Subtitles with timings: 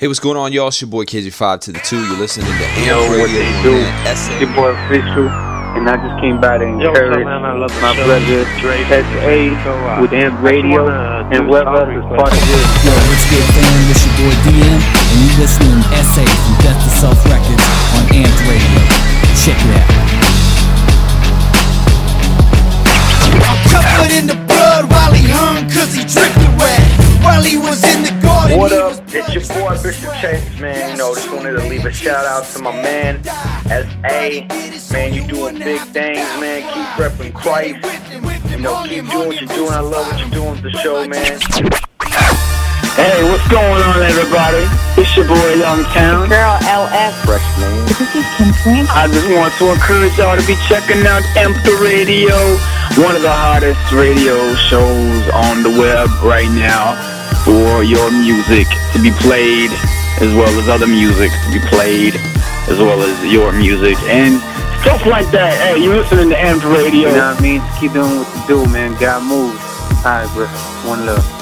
[0.00, 0.68] Hey, what's going on, y'all?
[0.72, 1.92] It's your boy KJ5 to the 2.
[1.92, 3.76] You're listening to Amp Yo, what Radio they do?
[3.76, 5.28] and Your boy Official,
[5.76, 7.44] and I just came by to Yo, what's up, man?
[7.44, 8.08] I love my show.
[8.08, 8.80] brother Dre.
[8.80, 12.64] SA uh, with Amp Radio I just wanna and do whoever is part of this.
[12.80, 13.92] Yo, what's good, fam?
[13.92, 17.64] It's your boy DM, and you listening to SA from Death to Self Records
[18.00, 18.80] on Amped Radio.
[19.36, 19.84] Check it out.
[23.68, 26.88] Covered in the blood while he hung cause he drifted wet.
[27.22, 29.02] While he was in the garden, What up?
[29.08, 30.92] It's your boy Bishop Chase, man.
[30.92, 34.46] You know, just wanted to leave a shout out to my man, S.A.
[34.92, 36.62] Man, you doing big things, man.
[36.62, 38.50] Keep repping Christ.
[38.50, 39.72] You know, keep doing what you're doing.
[39.72, 41.89] I love what you're doing with the show, man.
[42.98, 44.66] Hey, what's going on, everybody?
[44.98, 46.28] It's your boy Young Town.
[46.28, 47.14] Girl LF.
[47.22, 47.86] Fresh man.
[47.86, 48.90] This is Kim Francis.
[48.90, 52.34] I just want to encourage y'all to be checking out Amped Radio,
[52.98, 54.34] one of the hottest radio
[54.66, 56.98] shows on the web right now
[57.46, 59.70] for your music to be played
[60.18, 62.18] as well as other music to be played
[62.66, 64.42] as well as your music and
[64.82, 65.54] stuff like that.
[65.62, 67.06] Hey, you listening to Amp Radio.
[67.08, 67.60] You know what I mean?
[67.60, 68.98] Just keep doing what you do, man.
[68.98, 69.62] God moves.
[70.02, 70.46] All right, bro.
[70.90, 71.39] One love.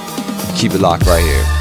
[0.58, 1.57] Keep it locked right here.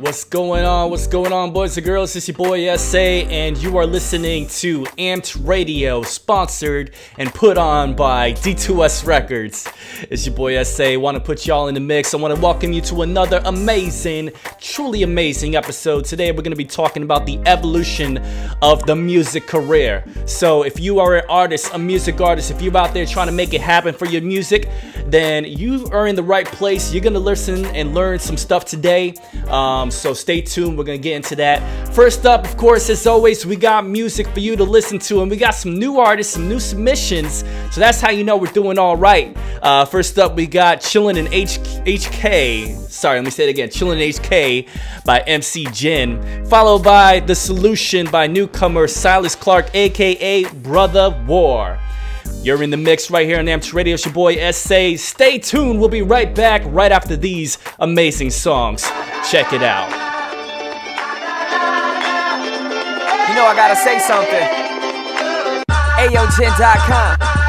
[0.00, 0.88] What's going on?
[0.88, 2.16] What's going on, boys and girls?
[2.16, 7.94] It's your boy SA, and you are listening to Amped Radio, sponsored and put on
[7.94, 9.68] by D2S Records.
[10.08, 10.98] It's your boy SA.
[10.98, 12.14] Want to put y'all in the mix.
[12.14, 16.06] I want to welcome you to another amazing, truly amazing episode.
[16.06, 18.16] Today, we're going to be talking about the evolution
[18.62, 20.02] of the music career.
[20.24, 23.34] So, if you are an artist, a music artist, if you're out there trying to
[23.34, 24.66] make it happen for your music,
[25.08, 26.90] then you are in the right place.
[26.90, 29.12] You're going to listen and learn some stuff today.
[29.48, 30.76] Um, so stay tuned.
[30.76, 31.94] We're to get into that.
[31.94, 35.30] First up, of course, as always, we got music for you to listen to, and
[35.30, 37.44] we got some new artists, some new submissions.
[37.72, 39.36] So that's how you know we're doing all right.
[39.62, 42.76] Uh, first up, we got Chillin' in H- HK.
[42.88, 43.68] Sorry, let me say it again.
[43.68, 44.68] Chillin' in HK
[45.04, 46.46] by MC Jin.
[46.46, 51.78] Followed by The Solution by newcomer Silas Clark, aka Brother War.
[52.42, 53.94] You're in the mix right here on Amped Radio.
[53.94, 54.96] It's your boy SA.
[54.96, 55.78] Stay tuned.
[55.78, 58.82] We'll be right back right after these amazing songs.
[59.30, 59.90] Check it out.
[63.28, 64.48] You know I gotta say something.
[65.98, 67.39] AOGen.com.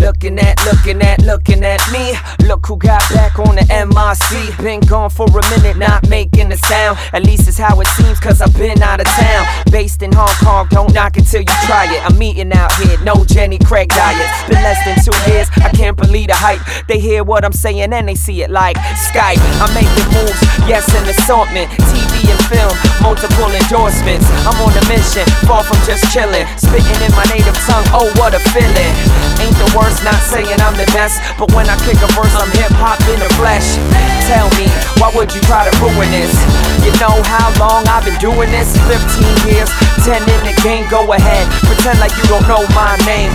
[0.00, 2.14] Looking at, looking at, looking at me.
[2.46, 4.62] Look who got back on the MRC.
[4.62, 6.98] Been gone for a minute, not making a sound.
[7.12, 9.46] At least it's how it seems, cause I've been out of town.
[9.70, 12.00] Based in Hong Kong, don't knock it till you try it.
[12.04, 14.48] I'm eating out here, no Jenny Craig diet.
[14.48, 16.60] Been less than two years, I can't believe the hype.
[16.86, 18.76] They hear what I'm saying and they see it like
[19.10, 19.40] Skype.
[19.60, 21.70] I'm making moves, yes, an assortment.
[21.90, 24.26] TV and film, multiple endorsements.
[24.46, 26.46] I'm on a mission, far from just chilling.
[26.58, 29.25] Spitting in my native tongue, oh, what a feeling.
[29.46, 31.22] Ain't the worst, not saying I'm the best.
[31.38, 33.78] But when I kick a verse, I'm hip hop in the flesh.
[34.26, 34.66] Tell me,
[34.98, 36.34] why would you try to ruin this?
[36.82, 38.74] You know how long I've been doing this?
[38.90, 39.70] 15 years,
[40.02, 41.46] 10 in the game, go ahead.
[41.62, 43.30] Pretend like you don't know my name.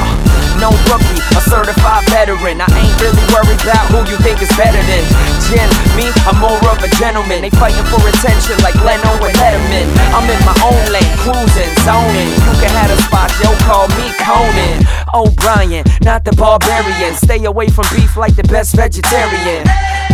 [0.59, 2.59] No rookie, a certified veteran.
[2.59, 5.03] I ain't really worried about who you think is better than
[5.47, 5.65] Jin.
[5.95, 7.41] Me, I'm more of a gentleman.
[7.41, 9.87] They fighting for attention like Leno and Letterman.
[10.11, 12.29] I'm in my own lane, cruising, zoning.
[12.35, 14.85] You can have a spot, yo, call me Conan.
[15.13, 17.13] O'Brien, not the barbarian.
[17.15, 19.63] Stay away from beef like the best vegetarian.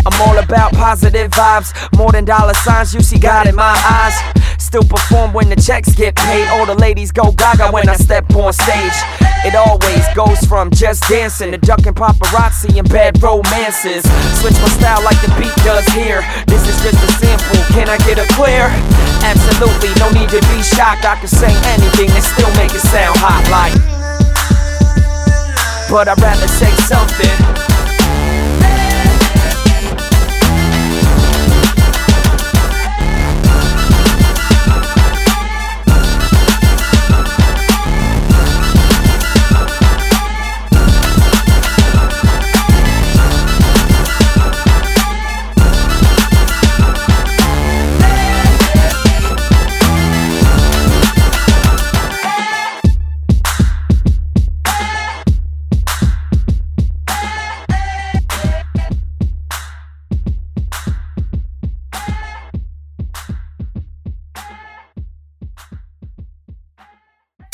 [0.06, 2.94] I'm all about positive vibes, more than dollar signs.
[2.94, 4.16] You see God in my eyes.
[4.58, 6.48] Still perform when the checks get paid.
[6.50, 8.98] All the ladies go gaga when I step on stage.
[9.46, 14.04] It always goes from just dancing to ducking paparazzi and bad romances.
[14.42, 16.22] Switch my style like the beat does here.
[16.48, 17.64] This is just a sample.
[17.74, 18.68] Can I get a clear?
[19.24, 21.06] Absolutely, no need to be shocked.
[21.06, 23.97] I can say anything and still make it sound hot like.
[25.90, 27.77] But I'd rather say something.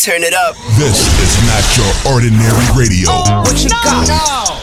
[0.04, 0.56] Turn it up.
[0.76, 3.08] This is not your ordinary radio.
[3.08, 4.04] Oh, what you got?
[4.12, 4.60] No.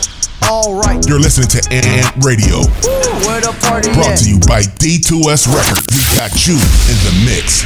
[0.46, 1.08] Alright.
[1.08, 2.60] You're listening to Amped Radio,
[3.24, 4.18] Where the party brought at?
[4.18, 5.88] to you by D2S Records.
[5.96, 6.54] We got you
[6.92, 7.64] in the mix.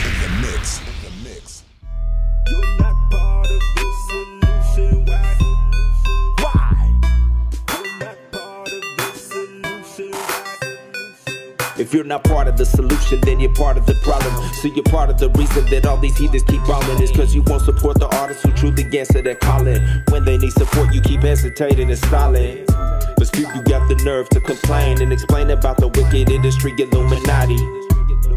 [11.95, 14.35] You're not part of the solution, then you're part of the problem.
[14.55, 17.43] So you're part of the reason that all these heathens keep balling is cause you
[17.43, 19.81] won't support the artists who truly answer their calling.
[20.11, 22.65] When they need support, you keep hesitating and stalling.
[22.67, 27.55] But still, you got the nerve to complain and explain about the wicked industry Illuminati.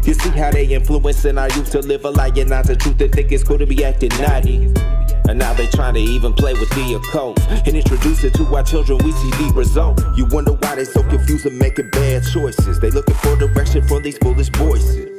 [0.06, 3.00] You see how they influencing our youth to live a lie and not the truth
[3.00, 4.72] and think it's cool to be acting naughty.
[5.28, 8.62] And now they trying to even play with the occult and introduce it to our
[8.62, 8.98] children.
[9.04, 10.02] We see the result.
[10.16, 12.78] You wonder why they so confused and making bad choices.
[12.80, 15.18] They looking for direction from these foolish voices.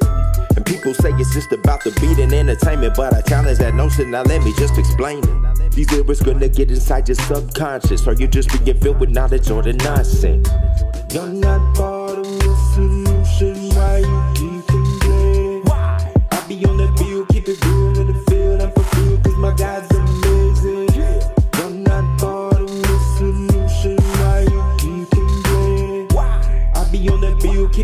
[0.56, 4.10] And people say it's just about the beat and entertainment, but I challenge that notion.
[4.10, 5.72] Now let me just explain it.
[5.72, 9.62] These lyrics gonna get inside your subconscious, or you just being filled with knowledge or
[9.62, 10.48] the nonsense.
[11.14, 13.70] You're not part of the solution.
[13.76, 15.64] Why you keep?
[15.68, 16.12] Why?
[16.32, 17.09] I be on that bill,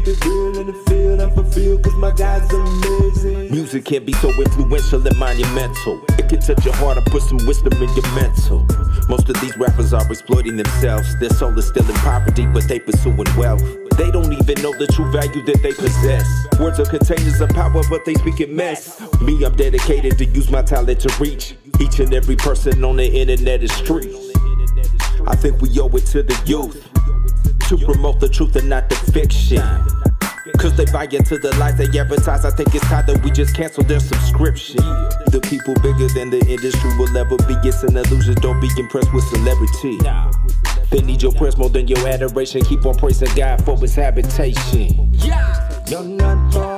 [0.08, 1.20] it real in the field.
[1.20, 3.50] I'm fulfilled cause my God's amazing.
[3.50, 6.04] Music can be so influential and monumental.
[6.18, 8.66] It can touch your heart and put some wisdom in your mental.
[9.08, 11.18] Most of these rappers are exploiting themselves.
[11.18, 13.62] Their soul is still in poverty, but they pursuing wealth.
[13.96, 16.26] They don't even know the true value that they possess.
[16.60, 19.00] Words are containers of power, but they speak in mess.
[19.20, 23.06] Me, I'm dedicated to use my talent to reach each and every person on the
[23.06, 24.32] internet and streets.
[25.26, 26.95] I think we owe it to the youth
[27.68, 29.62] to promote the truth and not the fiction.
[30.58, 32.44] Cause they buy into the lies they advertise.
[32.44, 34.76] I think it's time that we just cancel their subscription.
[34.76, 37.54] The people bigger than the industry will ever be.
[37.68, 38.34] It's an illusion.
[38.36, 39.98] Don't be impressed with celebrity.
[40.90, 42.62] They need your prayers more than your adoration.
[42.62, 45.12] Keep on praising God for his habitation.
[45.88, 46.75] You're not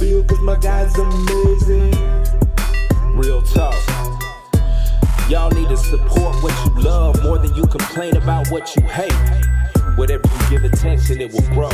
[0.00, 0.26] field.
[0.26, 1.90] Cause my amazing.
[3.14, 3.74] Real talk.
[5.28, 9.12] Y'all need to support what you love more than you complain about what you hate.
[9.96, 11.68] Whatever you give attention, it will grow.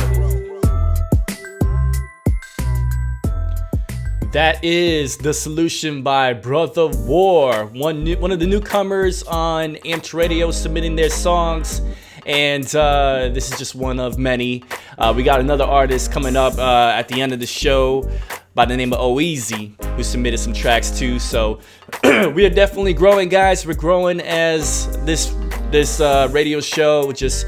[4.33, 10.13] That is the solution by Brother War, one new, one of the newcomers on Amped
[10.13, 11.81] Radio, submitting their songs,
[12.25, 14.63] and uh, this is just one of many.
[14.97, 18.09] Uh, we got another artist coming up uh, at the end of the show
[18.55, 21.19] by the name of Oeasy, who submitted some tracks too.
[21.19, 21.59] So
[22.03, 23.65] we are definitely growing, guys.
[23.65, 25.35] We're growing as this
[25.71, 27.45] this uh, radio show just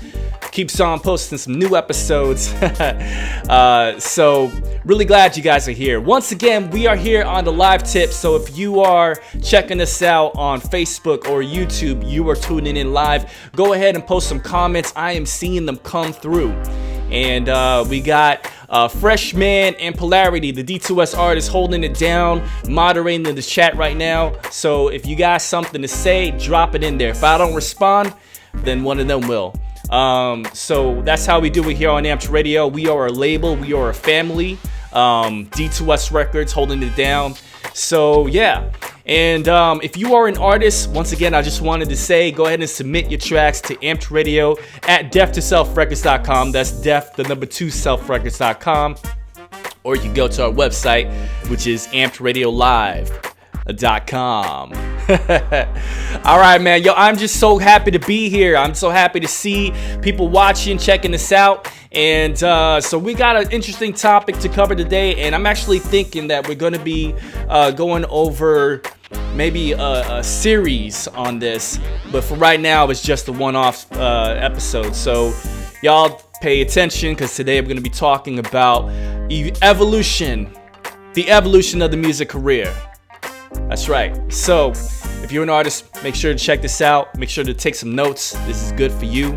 [0.51, 2.53] keeps on posting some new episodes.
[2.61, 4.51] uh, so,
[4.85, 6.01] really glad you guys are here.
[6.01, 8.11] Once again, we are here on the live tip.
[8.11, 12.93] So, if you are checking us out on Facebook or YouTube, you are tuning in
[12.93, 14.91] live, go ahead and post some comments.
[14.95, 16.51] I am seeing them come through.
[17.11, 23.25] And uh, we got uh, Freshman and Polarity, the D2S artist, holding it down, moderating
[23.25, 24.39] in the chat right now.
[24.51, 27.09] So if you got something to say, drop it in there.
[27.09, 28.13] If I don't respond,
[28.53, 29.55] then one of them will.
[29.89, 32.67] Um, so that's how we do it here on Amped Radio.
[32.67, 34.59] We are a label, we are a family.
[34.93, 37.35] Um, D2S Records holding it down.
[37.73, 38.71] So yeah.
[39.09, 42.45] And um, if you are an artist, once again, I just wanted to say go
[42.45, 46.51] ahead and submit your tracks to Amped Radio at death2selfrecords.com.
[46.51, 48.97] That's death, the number two selfrecords.com.
[49.83, 51.11] Or you can go to our website,
[51.49, 54.73] which is ampedradiolive.com.
[56.25, 56.83] All right, man.
[56.83, 58.55] Yo, I'm just so happy to be here.
[58.55, 61.67] I'm so happy to see people watching, checking this out.
[61.91, 65.15] And uh, so we got an interesting topic to cover today.
[65.15, 67.15] And I'm actually thinking that we're going to be
[67.47, 68.83] uh, going over
[69.33, 71.79] maybe a, a, series on this.
[72.11, 74.95] But for right now, it's just a one off uh, episode.
[74.95, 75.33] So
[75.81, 78.89] y'all pay attention because today we're going to be talking about
[79.61, 80.51] evolution,
[81.13, 82.73] the evolution of the music career.
[83.67, 84.31] That's right.
[84.31, 84.71] So,
[85.21, 87.15] if you're an artist, make sure to check this out.
[87.15, 88.31] Make sure to take some notes.
[88.47, 89.33] This is good for you.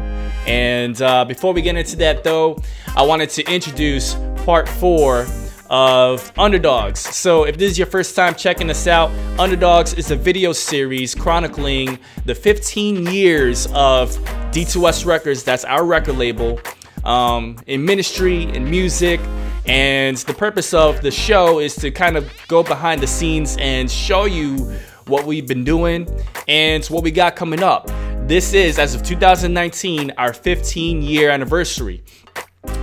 [0.46, 2.58] And uh, before we get into that, though,
[2.96, 4.14] I wanted to introduce
[4.44, 5.26] part four
[5.72, 7.00] of Underdogs.
[7.00, 11.14] So, if this is your first time checking us out, Underdogs is a video series
[11.14, 14.10] chronicling the 15 years of
[14.52, 16.60] D2S Records, that's our record label,
[17.04, 19.18] um, in ministry, in music,
[19.64, 23.90] and the purpose of the show is to kind of go behind the scenes and
[23.90, 24.58] show you
[25.06, 26.06] what we've been doing
[26.48, 27.90] and what we got coming up.
[28.28, 32.04] This is, as of 2019, our 15 year anniversary.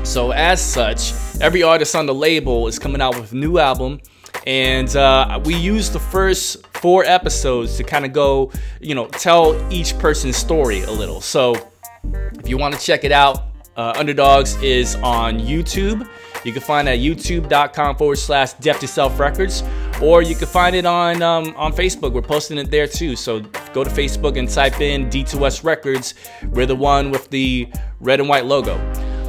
[0.03, 3.99] So, as such, every artist on the label is coming out with a new album.
[4.47, 9.55] And uh, we use the first four episodes to kind of go, you know, tell
[9.71, 11.21] each person's story a little.
[11.21, 11.55] So,
[12.03, 13.45] if you want to check it out,
[13.79, 16.05] Uh, Underdogs is on YouTube.
[16.43, 19.63] You can find it at youtube.com forward slash Death to Self Records,
[20.01, 22.11] or you can find it on um, on Facebook.
[22.11, 23.15] We're posting it there too.
[23.15, 23.39] So
[23.73, 26.13] go to Facebook and type in D2S Records.
[26.51, 27.69] We're the one with the
[28.01, 28.75] red and white logo.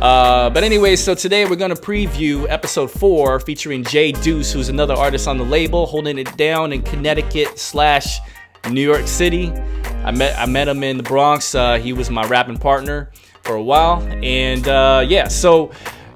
[0.00, 4.94] Uh, but anyway, so today we're gonna preview episode four featuring Jay Deuce, who's another
[4.94, 8.18] artist on the label, holding it down in Connecticut slash
[8.70, 9.52] New York City.
[10.04, 11.54] I met I met him in the Bronx.
[11.54, 13.10] Uh, he was my rapping partner
[13.42, 15.70] for a while, and uh, yeah, so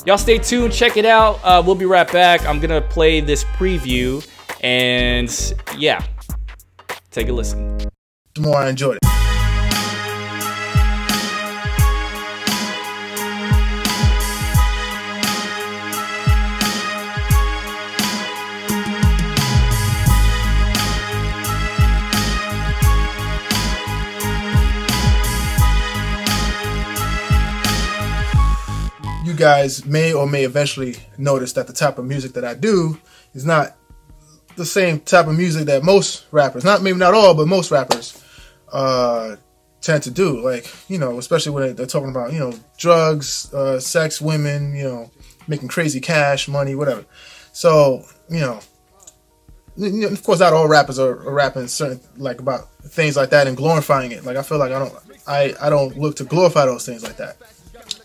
[0.07, 1.38] y'all stay tuned, check it out.
[1.45, 2.47] Uh, we'll be right back.
[2.47, 4.26] I'm gonna play this preview,
[4.62, 5.29] and
[5.79, 6.03] yeah,
[7.11, 7.76] take a listen.
[8.35, 9.13] The more I enjoyed it.
[29.44, 32.98] Guys may or may eventually notice that the type of music that I do
[33.34, 33.76] is not
[34.56, 38.24] the same type of music that most rappers, not maybe not all, but most rappers
[38.72, 39.36] uh,
[39.82, 40.40] tend to do.
[40.40, 44.84] Like, you know, especially when they're talking about, you know, drugs, uh, sex, women, you
[44.84, 45.10] know,
[45.46, 47.04] making crazy cash, money, whatever.
[47.52, 48.60] So, you know,
[50.08, 53.58] of course, not all rappers are, are rapping certain like about things like that and
[53.58, 54.24] glorifying it.
[54.24, 54.94] Like, I feel like I don't,
[55.26, 57.36] I, I don't look to glorify those things like that.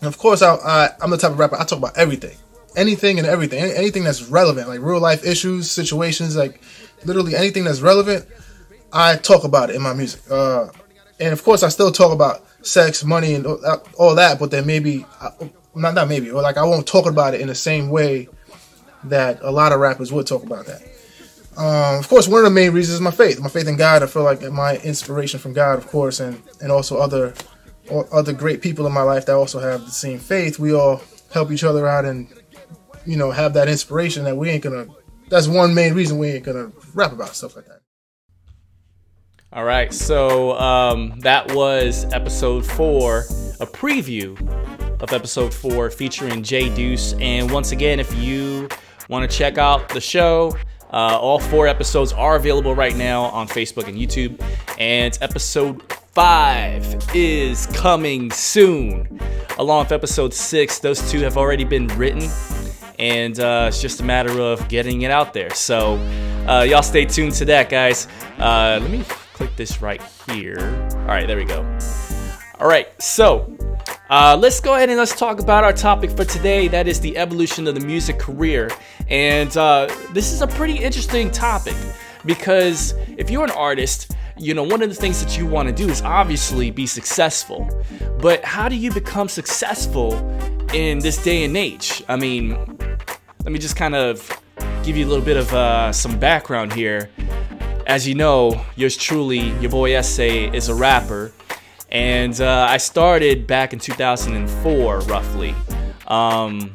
[0.00, 2.36] And of course, I, I, I'm the type of rapper I talk about everything,
[2.76, 6.62] anything and everything, Any, anything that's relevant, like real life issues, situations, like
[7.04, 8.26] literally anything that's relevant.
[8.92, 10.22] I talk about it in my music.
[10.30, 10.68] Uh,
[11.18, 14.38] and of course, I still talk about sex, money, and all that.
[14.38, 15.04] But then maybe,
[15.74, 18.28] not not maybe, or like I won't talk about it in the same way
[19.04, 20.82] that a lot of rappers would talk about that.
[21.56, 23.40] Um, of course, one of the main reasons is my faith.
[23.40, 24.02] My faith in God.
[24.02, 27.34] I feel like my inspiration from God, of course, and and also other
[28.12, 31.50] other great people in my life that also have the same faith, we all help
[31.50, 32.28] each other out and
[33.06, 34.86] you know have that inspiration that we ain't gonna.
[35.28, 37.80] That's one main reason we ain't gonna rap about stuff like that.
[39.52, 43.20] All right, so um, that was episode four,
[43.58, 44.38] a preview
[45.02, 47.14] of episode four featuring Jay Deuce.
[47.14, 48.68] And once again, if you
[49.08, 50.56] want to check out the show,
[50.92, 54.40] uh, all four episodes are available right now on Facebook and YouTube.
[54.78, 55.82] And episode
[56.12, 59.20] 5 is coming soon.
[59.58, 62.28] Along with episode 6, those two have already been written,
[62.98, 65.50] and uh, it's just a matter of getting it out there.
[65.50, 65.94] So,
[66.48, 68.08] uh, y'all stay tuned to that, guys.
[68.38, 70.88] Uh, let me click this right here.
[70.92, 71.60] All right, there we go.
[72.58, 73.56] All right, so
[74.08, 76.66] uh, let's go ahead and let's talk about our topic for today.
[76.66, 78.68] That is the evolution of the music career.
[79.08, 81.76] And uh, this is a pretty interesting topic
[82.24, 85.74] because if you're an artist, you know, one of the things that you want to
[85.74, 87.68] do is obviously be successful.
[88.20, 90.14] But how do you become successful
[90.72, 92.02] in this day and age?
[92.08, 92.52] I mean,
[93.44, 94.42] let me just kind of
[94.82, 97.10] give you a little bit of uh, some background here.
[97.86, 101.32] As you know, yours truly, your boy SA, is a rapper.
[101.90, 105.54] And uh, I started back in 2004, roughly.
[106.06, 106.74] Um,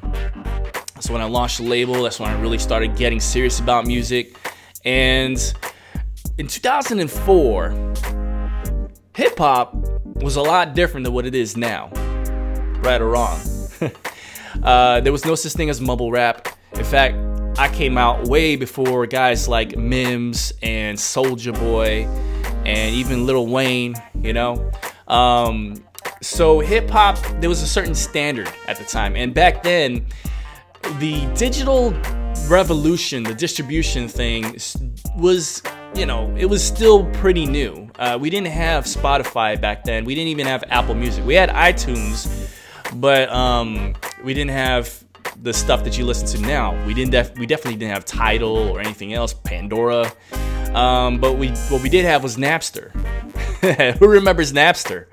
[0.94, 2.04] that's when I launched the label.
[2.04, 4.38] That's when I really started getting serious about music.
[4.84, 5.40] And
[6.38, 7.94] in 2004,
[9.16, 9.74] hip hop
[10.22, 11.90] was a lot different than what it is now.
[12.82, 13.40] Right or wrong.
[14.64, 16.48] uh, there was no such thing as mumble rap.
[16.74, 17.16] In fact,
[17.58, 22.06] I came out way before guys like Mims and Soulja Boy
[22.66, 24.72] and even Lil Wayne, you know.
[25.08, 25.86] Um,
[26.22, 30.06] so hip hop, there was a certain standard at the time, and back then,
[31.00, 31.92] the digital
[32.48, 34.58] revolution, the distribution thing,
[35.18, 35.62] was
[35.96, 37.90] you know, it was still pretty new.
[37.98, 40.04] Uh, we didn't have Spotify back then.
[40.04, 41.26] We didn't even have Apple Music.
[41.26, 42.52] We had iTunes,
[42.96, 45.04] but um, we didn't have
[45.42, 46.86] the stuff that you listen to now.
[46.86, 47.12] We didn't.
[47.12, 49.34] Def- we definitely didn't have Tidal or anything else.
[49.34, 50.12] Pandora.
[50.74, 52.92] Um, but we what we did have was Napster.
[54.00, 55.08] Who remembers Napster?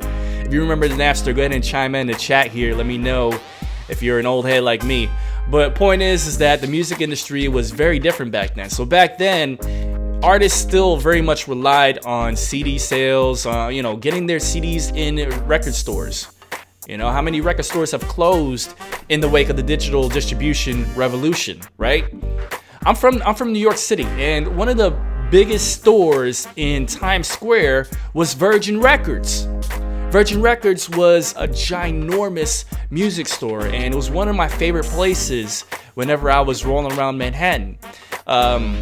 [0.44, 2.74] If you remember Napster, go ahead and chime in the chat here.
[2.74, 3.38] Let me know
[3.88, 5.08] if you're an old head like me.
[5.48, 8.70] But point is, is that the music industry was very different back then.
[8.70, 9.58] So back then,
[10.22, 15.16] artists still very much relied on CD sales, uh, you know, getting their CDs in
[15.46, 16.28] record stores.
[16.86, 18.74] You know, how many record stores have closed
[19.08, 22.04] in the wake of the digital distribution revolution, right?
[22.84, 24.90] I'm from I'm from New York City, and one of the
[25.30, 29.48] biggest stores in Times Square was Virgin Records.
[30.10, 35.62] Virgin Records was a ginormous music store, and it was one of my favorite places
[35.94, 37.78] whenever I was rolling around Manhattan.
[38.26, 38.76] Um,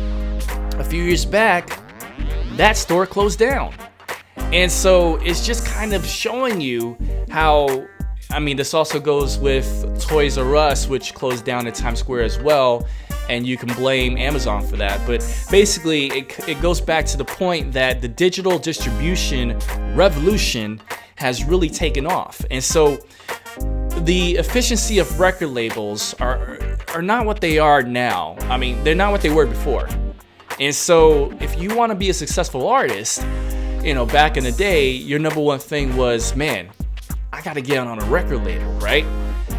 [0.80, 1.78] a few years back,
[2.56, 3.74] that store closed down.
[4.52, 6.96] And so it's just kind of showing you
[7.30, 7.86] how
[8.32, 9.66] I mean, this also goes with
[10.00, 12.86] Toys R Us, which closed down in Times Square as well,
[13.28, 15.04] and you can blame Amazon for that.
[15.04, 15.20] But
[15.50, 19.58] basically, it, it goes back to the point that the digital distribution
[19.96, 20.80] revolution
[21.16, 22.44] has really taken off.
[22.52, 22.98] And so
[24.02, 26.58] the efficiency of record labels are
[26.94, 28.36] are not what they are now.
[28.42, 29.88] I mean, they're not what they were before.
[30.60, 33.24] And so if you want to be a successful artist,
[33.82, 36.68] you know, back in the day, your number one thing was, man,
[37.32, 39.06] I got to get on a record label, right?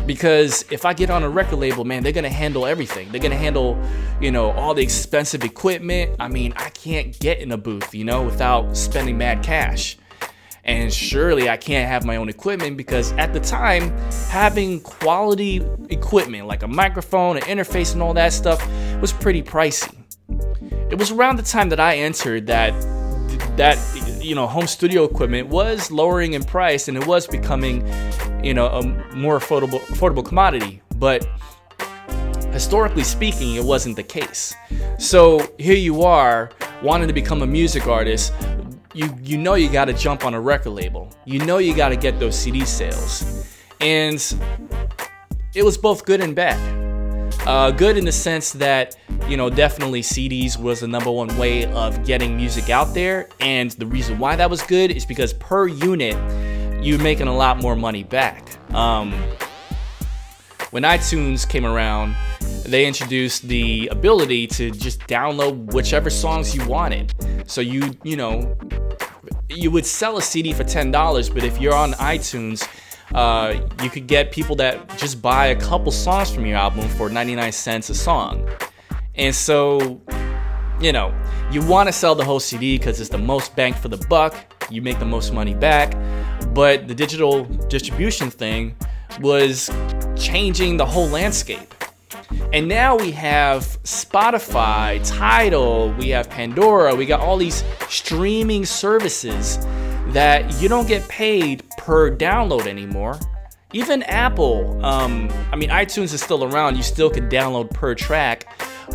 [0.06, 3.12] Because if I get on a record label, man, they're going to handle everything.
[3.12, 3.82] They're going to handle,
[4.22, 6.16] you know, all the expensive equipment.
[6.20, 9.98] I mean, I can't get in a booth, you know, without spending mad cash.
[10.64, 13.90] And surely I can't have my own equipment because at the time,
[14.30, 18.64] having quality equipment like a microphone, an interface, and all that stuff
[19.02, 20.01] was pretty pricey.
[20.90, 22.74] It was around the time that I entered that
[23.58, 23.78] that
[24.22, 27.86] you know home studio equipment was lowering in price and it was becoming
[28.44, 31.28] you know a more affordable affordable commodity, but
[32.52, 34.54] historically speaking, it wasn't the case.
[35.00, 36.52] So here you are
[36.84, 38.34] wanting to become a music artist,
[38.94, 41.10] you you know you got to jump on a record label.
[41.26, 43.48] You know you got to get those CD sales,
[43.80, 44.22] and
[45.54, 46.81] it was both good and bad.
[47.46, 48.96] Uh, good in the sense that
[49.28, 53.72] you know definitely CDs was the number one way of getting music out there, and
[53.72, 56.16] the reason why that was good is because per unit
[56.84, 58.48] you're making a lot more money back.
[58.74, 59.12] Um,
[60.72, 62.16] when iTunes came around,
[62.66, 67.14] they introduced the ability to just download whichever songs you wanted.
[67.46, 68.58] So you, you know,
[69.50, 72.68] you would sell a CD for $10, but if you're on iTunes,
[73.14, 77.10] uh, you could get people that just buy a couple songs from your album for
[77.10, 78.48] 99 cents a song.
[79.16, 80.02] And so,
[80.80, 81.14] you know,
[81.52, 84.36] you want to sell the whole CD because it's the most bang for the buck,
[84.70, 85.94] you make the most money back.
[86.54, 88.76] But the digital distribution thing
[89.20, 89.70] was
[90.16, 91.74] changing the whole landscape.
[92.54, 99.58] And now we have Spotify, Tidal, we have Pandora, we got all these streaming services
[100.14, 103.20] that you don't get paid per download anymore.
[103.74, 108.46] Even Apple, um, I mean, iTunes is still around, you still can download per track,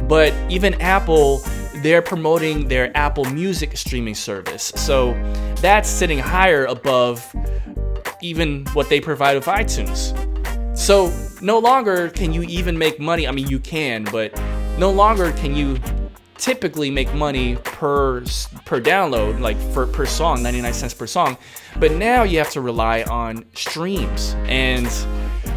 [0.02, 1.40] but even Apple,
[1.76, 4.72] they're promoting their Apple Music streaming service.
[4.76, 5.14] So
[5.60, 7.34] that's sitting higher above
[8.20, 10.14] even what they provide with iTunes.
[10.76, 13.26] So no longer can you even make money.
[13.26, 14.38] I mean, you can, but
[14.78, 15.78] no longer can you
[16.38, 18.20] typically make money per
[18.64, 21.36] per download, like for per song, 99 cents per song.
[21.78, 24.34] But now you have to rely on streams.
[24.46, 24.88] And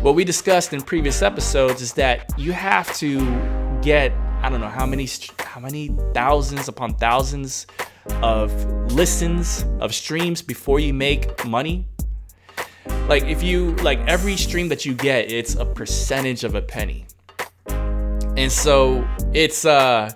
[0.02, 3.20] what we discussed in previous episodes is that you have to
[3.82, 4.12] get
[4.42, 5.08] I don't know how many
[5.40, 7.68] how many thousands upon thousands
[8.22, 8.52] of
[8.94, 11.86] listens of streams before you make money
[13.08, 17.06] like if you like every stream that you get it's a percentage of a penny
[18.38, 20.12] and so it's uh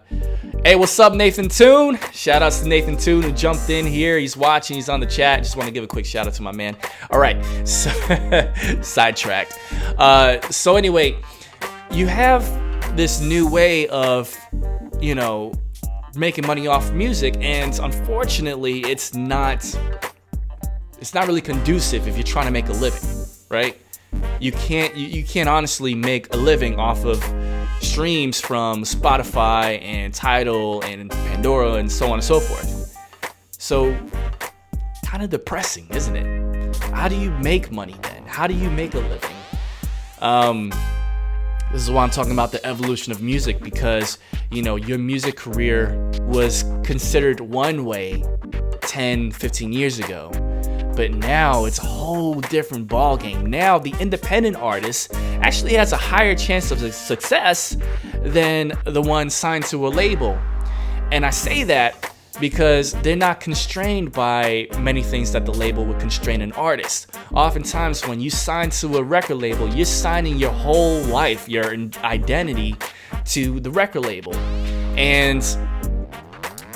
[0.65, 1.99] hey what's up nathan toon?
[2.13, 4.17] Shout outs to nathan toon who jumped in here.
[4.17, 5.43] He's watching he's on the chat.
[5.43, 6.77] Just want to give a quick shout out to my man.
[7.11, 7.89] All right so
[8.81, 9.59] sidetracked.
[9.97, 11.17] Uh so anyway
[11.91, 12.45] you have
[12.95, 14.33] this new way of
[15.01, 15.53] you know
[16.15, 19.63] making money off music and unfortunately it's not
[20.99, 23.01] it's not really conducive if you're trying to make a living,
[23.49, 23.77] right?
[24.39, 27.21] You can't you, you can't honestly make a living off of
[27.83, 32.97] streams from Spotify and Tidal and Pandora and so on and so forth.
[33.51, 33.95] So
[35.05, 36.75] kind of depressing, isn't it?
[36.87, 38.23] How do you make money then?
[38.25, 39.35] How do you make a living?
[40.21, 40.71] Um,
[41.71, 44.17] this is why I'm talking about the evolution of music because
[44.51, 48.23] you know your music career was considered one way
[48.81, 50.31] 10 15 years ago
[50.95, 53.43] but now it's a whole different ballgame.
[53.43, 57.77] Now the independent artist actually has a higher chance of success
[58.23, 60.39] than the one signed to a label.
[61.11, 65.99] And I say that because they're not constrained by many things that the label would
[65.99, 67.11] constrain an artist.
[67.33, 72.75] Oftentimes, when you sign to a record label, you're signing your whole life, your identity
[73.25, 74.33] to the record label.
[74.97, 75.43] And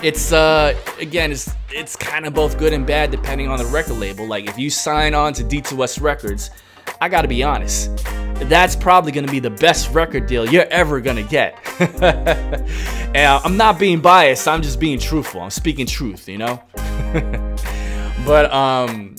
[0.04, 3.98] it's uh again it's it's kind of both good and bad depending on the record
[3.98, 4.26] label.
[4.26, 6.50] Like if you sign on to d2s records
[7.02, 8.04] i gotta be honest
[8.46, 11.58] that's probably gonna be the best record deal you're ever gonna get.
[13.16, 15.42] And i'm not being biased i'm just being truthful.
[15.42, 16.62] I'm speaking truth you know?
[18.26, 19.16] But um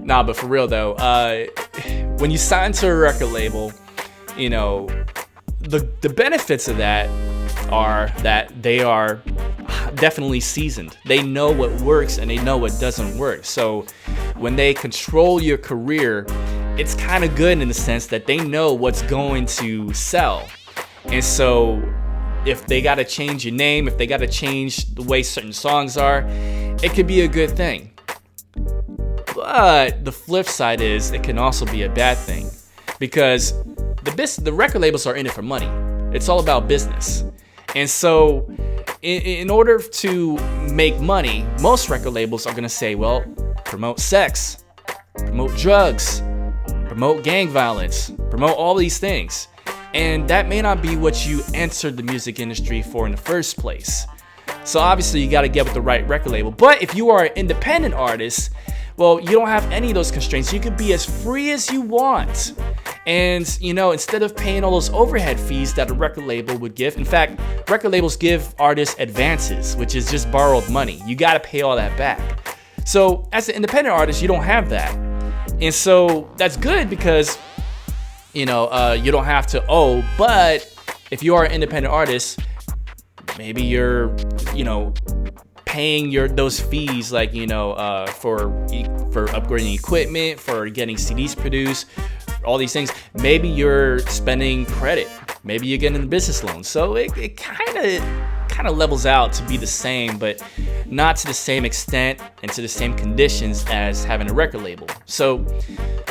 [0.00, 1.46] nah but for real though uh
[2.18, 3.72] when you sign to a record label
[4.36, 4.88] you know
[5.60, 7.08] the the benefits of that
[7.68, 9.16] are that they are
[9.94, 10.96] definitely seasoned.
[11.04, 13.44] They know what works and they know what doesn't work.
[13.44, 13.86] So
[14.36, 16.26] when they control your career
[16.78, 20.48] it's kind of good in the sense that they know what's going to sell.
[21.06, 21.82] And so
[22.46, 25.52] if they got to change your name, if they got to change the way certain
[25.52, 26.24] songs are,
[26.80, 27.90] it could be a good thing.
[29.34, 32.48] But the flip side is it can also be a bad thing
[33.00, 33.52] because
[34.04, 35.66] the bis- the record labels are in it for money.
[36.16, 37.24] It's all about business.
[37.74, 38.48] And so
[39.02, 40.38] in, in order to
[40.70, 43.24] make money, most record labels are to say, well,
[43.64, 44.64] promote sex,
[45.14, 46.22] promote drugs,
[46.86, 49.48] promote gang violence, promote all these things.
[49.94, 53.56] And that may not be what you entered the music industry for in the first
[53.56, 54.06] place.
[54.64, 56.50] So obviously you got to get with the right record label.
[56.50, 58.50] But if you are an independent artist,
[58.98, 60.52] well, you don't have any of those constraints.
[60.52, 62.52] You could be as free as you want.
[63.06, 66.74] And, you know, instead of paying all those overhead fees that a record label would
[66.74, 71.00] give, in fact, record labels give artists advances, which is just borrowed money.
[71.06, 72.58] You got to pay all that back.
[72.84, 74.92] So, as an independent artist, you don't have that.
[75.60, 77.38] And so that's good because,
[78.32, 80.04] you know, uh, you don't have to owe.
[80.18, 80.68] But
[81.12, 82.40] if you are an independent artist,
[83.38, 84.14] maybe you're,
[84.54, 84.92] you know,
[85.68, 88.50] paying your those fees like you know uh, for
[89.12, 91.86] for upgrading equipment for getting cds produced
[92.44, 92.90] all these things.
[93.14, 95.08] Maybe you're spending credit.
[95.44, 96.64] Maybe you're getting business loan.
[96.64, 100.42] So it kind of kind of levels out to be the same but
[100.86, 104.86] not to the same extent and to the same conditions as having a record label.
[105.06, 105.44] So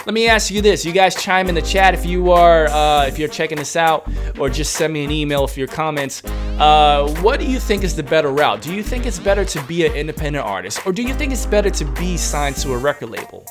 [0.06, 0.86] let me ask you this.
[0.86, 4.10] You guys chime in the chat if you are uh, if you're checking this out
[4.39, 6.23] or just send me an email for your comments.
[6.58, 8.62] Uh, what do you think is the better route?
[8.62, 11.45] Do you think it's better to be an independent artist or do you think it's
[11.45, 13.45] better to be signed to a record label?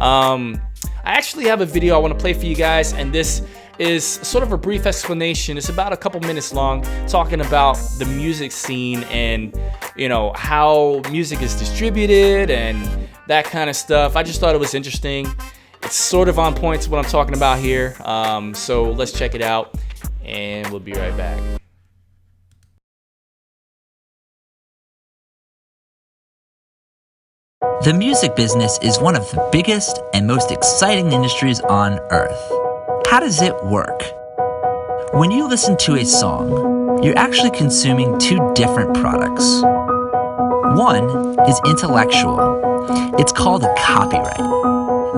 [0.00, 0.60] Um,
[1.04, 3.42] i actually have a video i want to play for you guys and this
[3.78, 5.56] is sort of a brief explanation.
[5.56, 9.58] It's about a couple minutes long, talking about the music scene and
[9.96, 14.16] you know how music is distributed and that kind of stuff.
[14.16, 15.26] I just thought it was interesting.
[15.82, 17.96] It's sort of on point to what I'm talking about here.
[18.04, 19.74] Um, so let's check it out,
[20.24, 21.40] and we'll be right back.
[27.82, 32.63] The music business is one of the biggest and most exciting industries on earth.
[33.14, 34.02] How does it work?
[35.12, 39.62] When you listen to a song, you're actually consuming two different products.
[40.76, 44.36] One is intellectual, it's called a copyright.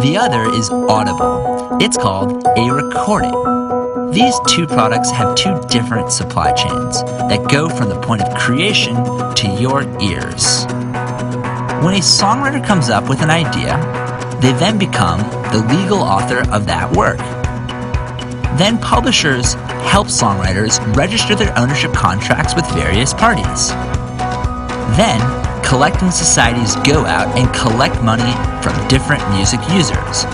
[0.02, 3.32] The other is audible, it's called a recording.
[4.12, 8.94] These two products have two different supply chains that go from the point of creation
[9.36, 10.66] to your ears.
[11.82, 13.78] When a songwriter comes up with an idea,
[14.42, 17.45] they then become the legal author of that work.
[18.56, 19.52] Then publishers
[19.84, 23.68] help songwriters register their ownership contracts with various parties.
[24.96, 25.20] Then,
[25.62, 30.24] collecting societies go out and collect money from different music users,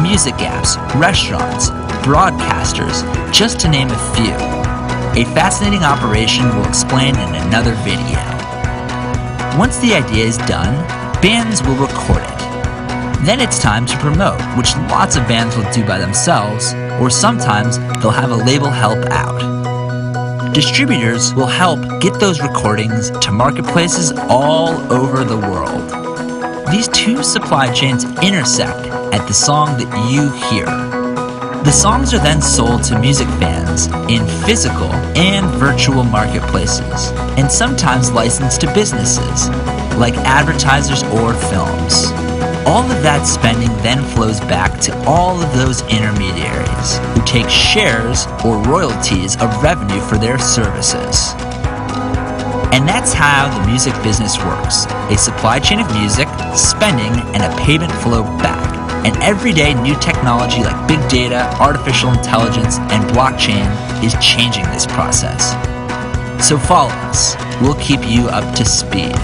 [0.00, 1.68] music apps, restaurants,
[2.00, 4.32] broadcasters, just to name a few.
[5.20, 8.20] A fascinating operation we'll explain in another video.
[9.58, 10.74] Once the idea is done,
[11.20, 13.26] bands will record it.
[13.26, 17.78] Then it's time to promote, which lots of bands will do by themselves, or sometimes
[18.00, 20.52] they'll have a label help out.
[20.52, 26.70] Distributors will help get those recordings to marketplaces all over the world.
[26.70, 30.64] These two supply chains intersect at the song that you hear.
[31.66, 38.12] The songs are then sold to music fans in physical and virtual marketplaces, and sometimes
[38.12, 39.48] licensed to businesses,
[39.98, 42.15] like advertisers or films.
[42.66, 48.26] All of that spending then flows back to all of those intermediaries who take shares
[48.44, 51.32] or royalties of revenue for their services.
[52.74, 56.26] And that's how the music business works a supply chain of music,
[56.58, 58.66] spending, and a payment flow back.
[59.06, 63.70] And every day, new technology like big data, artificial intelligence, and blockchain
[64.02, 65.54] is changing this process.
[66.44, 69.14] So follow us, we'll keep you up to speed.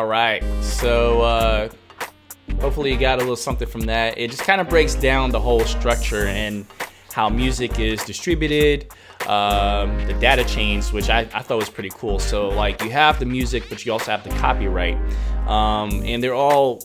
[0.00, 0.42] All right.
[0.62, 1.68] So uh,
[2.58, 4.16] hopefully you got a little something from that.
[4.16, 6.64] It just kind of breaks down the whole structure and
[7.12, 8.90] how music is distributed,
[9.26, 12.18] um, the data chains, which I, I, thought was pretty cool.
[12.18, 14.96] So like you have the music, but you also have the copyright,
[15.46, 16.82] um, and they're all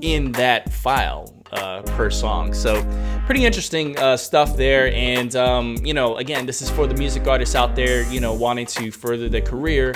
[0.00, 1.32] in that file.
[1.52, 2.52] Uh, per song.
[2.52, 2.84] So,
[3.24, 4.92] pretty interesting uh, stuff there.
[4.92, 8.34] And, um, you know, again, this is for the music artists out there, you know,
[8.34, 9.94] wanting to further their career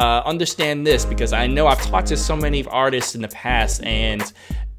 [0.00, 3.82] uh, understand this because I know I've talked to so many artists in the past
[3.84, 4.32] and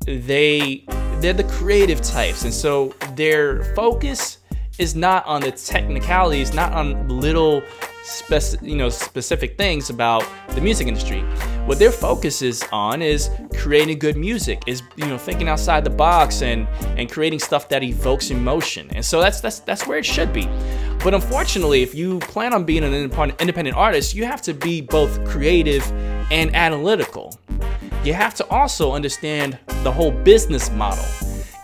[0.05, 0.83] they
[1.19, 2.43] they're the creative types.
[2.43, 4.39] And so their focus
[4.79, 7.61] is not on the technicalities not on little
[8.61, 11.23] you know specific things about the music industry
[11.65, 15.91] what their focus is on is creating good music, is you know thinking outside the
[15.91, 18.89] box and and creating stuff that evokes emotion.
[18.93, 20.49] And so that's that's that's where it should be.
[21.03, 25.23] But unfortunately, if you plan on being an independent artist, you have to be both
[25.25, 25.89] creative
[26.31, 27.39] and analytical.
[28.03, 31.05] You have to also understand the whole business model.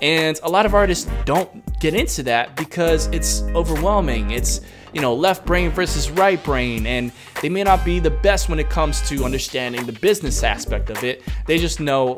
[0.02, 4.30] And a lot of artists don't get into that because it's overwhelming.
[4.30, 4.62] It's,
[4.97, 7.12] you know, left brain versus right brain, and
[7.43, 11.03] they may not be the best when it comes to understanding the business aspect of
[11.03, 11.21] it.
[11.45, 12.15] They just know,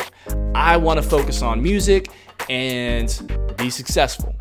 [0.55, 2.07] I want to focus on music
[2.49, 3.11] and
[3.57, 4.33] be successful.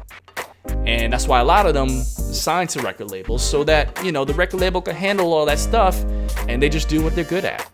[0.86, 4.24] And that's why a lot of them sign to record labels so that, you know,
[4.24, 6.00] the record label can handle all that stuff
[6.46, 7.68] and they just do what they're good at.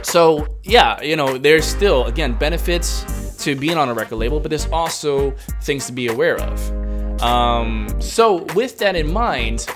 [0.00, 4.48] So, yeah, you know, there's still, again, benefits to being on a record label, but
[4.48, 6.87] there's also things to be aware of.
[7.20, 9.66] Um, so, with that in mind,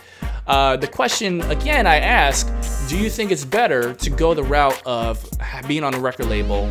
[0.47, 2.49] uh, the question again I ask
[2.89, 5.25] do you think it's better to go the route of
[5.67, 6.69] being on a record label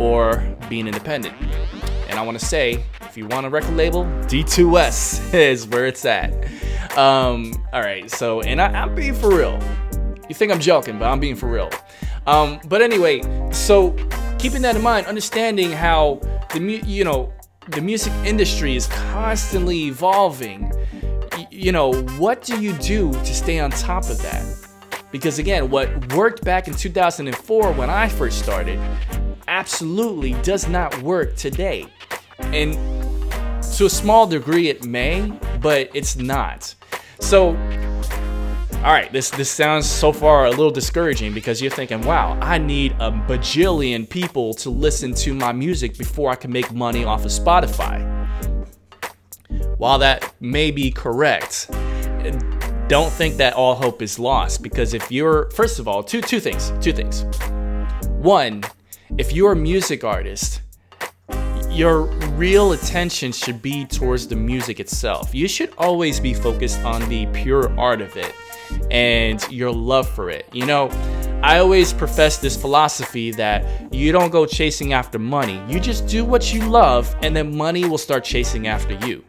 [0.00, 1.34] or being independent?
[2.08, 6.04] And I want to say, if you want a record label, D2S is where it's
[6.04, 6.32] at.
[6.96, 9.58] Um, all right, so, and I, I'm being for real.
[10.28, 11.70] You think I'm joking, but I'm being for real.
[12.26, 13.92] Um, but anyway, so
[14.38, 16.20] keeping that in mind, understanding how
[16.52, 17.32] the you know
[17.68, 20.72] the music industry is constantly evolving.
[21.32, 24.44] Y- you know, what do you do to stay on top of that?
[25.10, 28.80] Because again, what worked back in 2004 when I first started
[29.46, 31.86] absolutely does not work today.
[32.38, 32.74] And
[33.76, 36.74] to a small degree it may, but it's not.
[37.20, 37.52] So
[38.84, 42.58] all right, this this sounds so far a little discouraging because you're thinking, wow, I
[42.58, 47.24] need a bajillion people to listen to my music before I can make money off
[47.24, 48.02] of Spotify.
[49.78, 51.70] While that may be correct,
[52.88, 56.40] don't think that all hope is lost because if you're first of all, two two
[56.40, 57.24] things, two things.
[58.08, 58.64] One,
[59.16, 60.60] if you're a music artist,
[61.70, 65.32] your real attention should be towards the music itself.
[65.32, 68.34] You should always be focused on the pure art of it
[68.90, 70.46] and your love for it.
[70.52, 70.88] You know,
[71.42, 75.60] I always profess this philosophy that you don't go chasing after money.
[75.68, 79.24] You just do what you love, and then money will start chasing after you.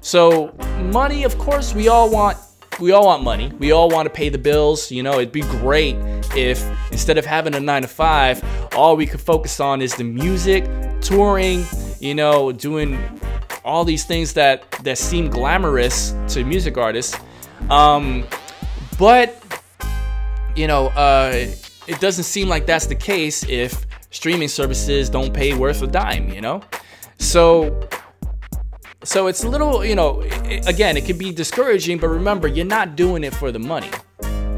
[0.00, 0.54] So,
[0.92, 2.38] money, of course, we all want.
[2.80, 3.52] We all want money.
[3.58, 4.90] We all want to pay the bills.
[4.90, 5.94] You know, it'd be great
[6.34, 8.42] if instead of having a nine to five,
[8.74, 10.64] all we could focus on is the music,
[11.02, 11.64] touring,
[12.00, 12.98] you know, doing
[13.64, 17.16] all these things that that seem glamorous to music artists.
[17.70, 18.24] Um,
[18.98, 19.38] but
[20.54, 21.32] you know, uh,
[21.86, 26.28] it doesn't seem like that's the case if streaming services don't pay worth a dime.
[26.28, 26.62] You know,
[27.18, 27.88] so
[29.04, 32.64] so it's a little, you know, it, again, it can be discouraging, but remember, you're
[32.64, 33.90] not doing it for the money.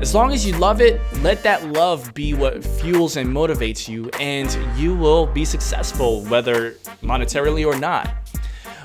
[0.00, 4.10] As long as you love it, let that love be what fuels and motivates you,
[4.20, 8.12] and you will be successful, whether monetarily or not.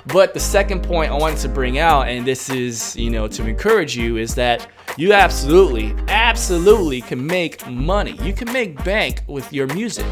[0.06, 3.46] But the second point I wanted to bring out, and this is, you know, to
[3.46, 4.66] encourage you, is that
[5.00, 8.18] you absolutely, absolutely can make money.
[8.22, 10.06] You can make bank with your music.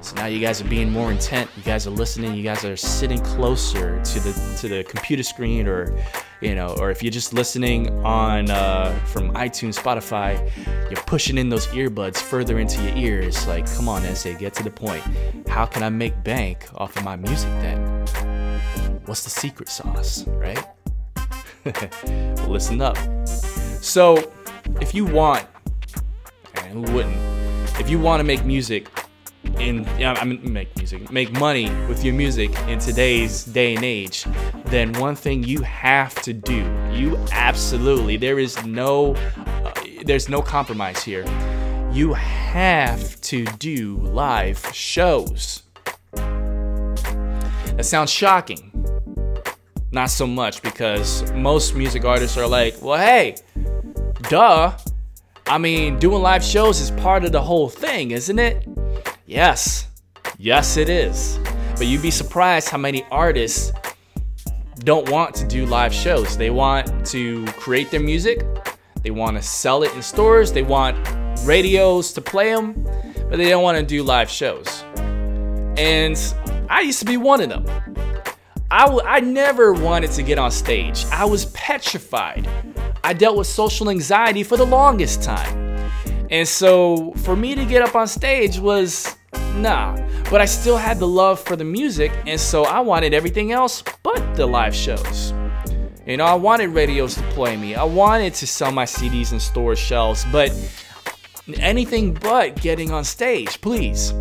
[0.00, 1.48] So now you guys are being more intent.
[1.56, 2.34] You guys are listening.
[2.34, 5.96] You guys are sitting closer to the to the computer screen, or
[6.40, 10.36] you know, or if you're just listening on uh, from iTunes, Spotify,
[10.90, 13.46] you're pushing in those earbuds further into your ears.
[13.46, 15.04] Like, come on, SA, get to the point.
[15.46, 17.78] How can I make bank off of my music then?
[19.04, 20.75] What's the secret sauce, right?
[22.46, 22.96] listen up.
[23.26, 24.32] So,
[24.80, 25.46] if you want,
[26.54, 27.16] and who wouldn't?
[27.80, 28.88] If you want to make music
[29.58, 34.24] in I mean make music, make money with your music in today's day and age,
[34.66, 39.72] then one thing you have to do, you absolutely, there is no uh,
[40.04, 41.24] there's no compromise here.
[41.92, 45.62] You have to do live shows.
[46.12, 48.75] That sounds shocking.
[49.96, 53.34] Not so much because most music artists are like, well, hey,
[54.28, 54.76] duh.
[55.46, 58.68] I mean, doing live shows is part of the whole thing, isn't it?
[59.24, 59.88] Yes,
[60.36, 61.38] yes, it is.
[61.78, 63.72] But you'd be surprised how many artists
[64.80, 66.36] don't want to do live shows.
[66.36, 68.44] They want to create their music,
[69.02, 70.98] they want to sell it in stores, they want
[71.46, 72.74] radios to play them,
[73.30, 74.84] but they don't want to do live shows.
[75.78, 76.18] And
[76.68, 77.64] I used to be one of them.
[78.70, 81.04] I, w- I never wanted to get on stage.
[81.12, 82.48] I was petrified.
[83.04, 85.88] I dealt with social anxiety for the longest time.
[86.30, 89.16] And so for me to get up on stage was
[89.54, 89.96] nah.
[90.30, 93.84] But I still had the love for the music, and so I wanted everything else
[94.02, 95.32] but the live shows.
[96.04, 97.76] You know, I wanted radios to play me.
[97.76, 100.52] I wanted to sell my CDs in store shelves, but
[101.58, 104.12] anything but getting on stage, please.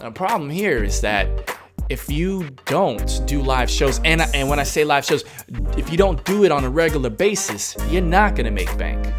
[0.00, 1.57] The problem here is that
[1.88, 5.24] if you don't do live shows, and and when I say live shows,
[5.76, 9.12] if you don't do it on a regular basis, you're not gonna make bank.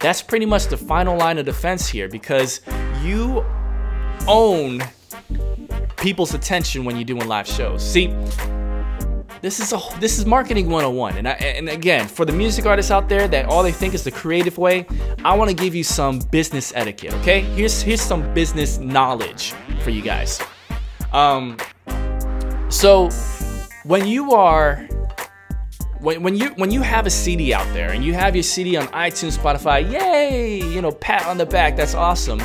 [0.00, 2.62] That's pretty much the final line of defense here because
[3.02, 3.44] you
[4.26, 4.82] own
[5.96, 7.86] people's attention when you're doing live shows.
[7.86, 8.14] See,
[9.42, 12.90] this is a this is marketing 101 and I, and again for the music artists
[12.90, 14.86] out there that all they think is the creative way
[15.24, 19.90] i want to give you some business etiquette okay here's here's some business knowledge for
[19.90, 20.42] you guys
[21.14, 21.56] um
[22.70, 23.10] so
[23.84, 24.76] when you are
[25.98, 28.76] when, when you when you have a cd out there and you have your cd
[28.76, 32.40] on itunes spotify yay you know pat on the back that's awesome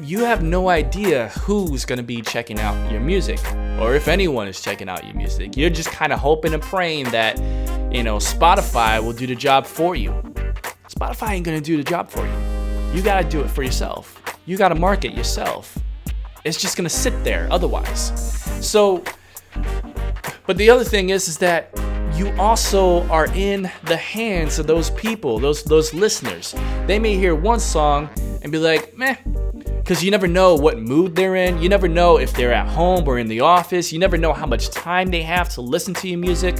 [0.00, 3.38] you have no idea who's to be checking out your music
[3.78, 5.56] or if anyone is checking out your music.
[5.56, 7.38] You're just kind of hoping and praying that,
[7.92, 10.10] you know, Spotify will do the job for you.
[10.88, 12.94] Spotify ain't to do the job for you.
[12.94, 14.22] You got to do it for yourself.
[14.46, 15.78] You got to market yourself.
[16.46, 18.12] It's just to sit there otherwise.
[18.60, 19.02] So
[20.46, 21.70] but the other thing is is that
[22.14, 26.54] you also are in the hands of those people, those those listeners.
[26.86, 28.08] They may hear one song
[28.42, 29.16] and be like, "Meh,
[29.78, 31.60] because you never know what mood they're in.
[31.60, 33.92] You never know if they're at home or in the office.
[33.92, 36.56] You never know how much time they have to listen to your music.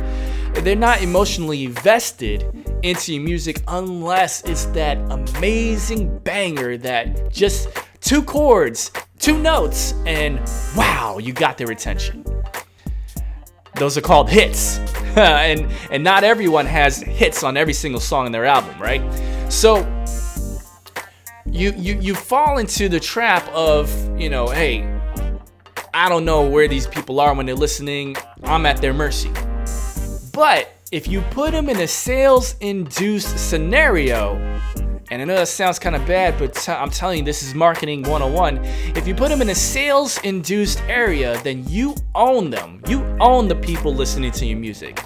[0.54, 2.44] They're not emotionally vested
[2.82, 7.68] into your music unless it's that amazing banger that just
[8.00, 10.40] two chords, two notes, and
[10.76, 12.24] wow, you got their attention.
[13.76, 14.78] Those are called hits.
[15.16, 19.02] and and not everyone has hits on every single song in their album, right?
[19.50, 19.84] So
[21.50, 24.82] you you you fall into the trap of you know hey
[25.94, 29.30] i don't know where these people are when they're listening i'm at their mercy
[30.32, 34.34] but if you put them in a sales induced scenario
[35.10, 38.02] and i know that sounds kind of bad but i'm telling you this is marketing
[38.02, 38.58] 101
[38.96, 42.80] if you put them in a sales induced area then you own them.
[42.88, 45.00] You own the people listening to your music.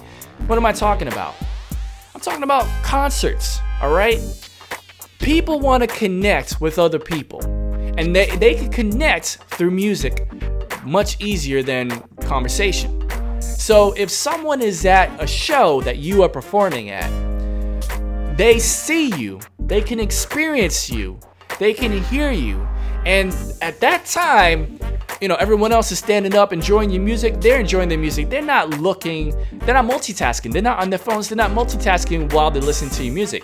[0.47, 1.35] What am i talking about?
[2.15, 4.19] I'm talking about concerts all right?
[5.19, 7.43] People want to connect with other people
[7.97, 10.27] and they, they can connect through music
[10.83, 11.89] much easier than
[12.21, 12.97] conversation.
[13.39, 17.09] So if someone is at a show that you are performing at
[18.37, 19.39] they see you
[19.71, 21.17] they can experience you.
[21.57, 22.67] They can hear you.
[23.05, 24.77] And at that time
[25.21, 27.39] you know everyone else is standing up enjoying your music.
[27.39, 28.29] They're enjoying their music.
[28.29, 29.29] They're not looking
[29.59, 30.51] they're not multitasking.
[30.51, 31.29] They're not on their phones.
[31.29, 33.43] They're not multitasking while they're listening to your music.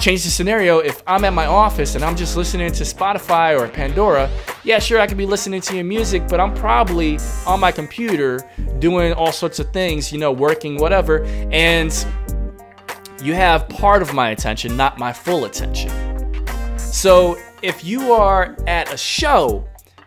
[0.00, 0.80] Change the scenario.
[0.80, 4.30] If i'm at my office and i'm just listening to spotify or pandora
[4.64, 8.40] yeah sure i could be listening to your music but i'm probably on my computer
[8.78, 11.24] doing all sorts of things you know working whatever.
[11.52, 11.92] And
[13.22, 15.90] you have part of my attention not my full attention
[16.78, 19.66] so if you are at a show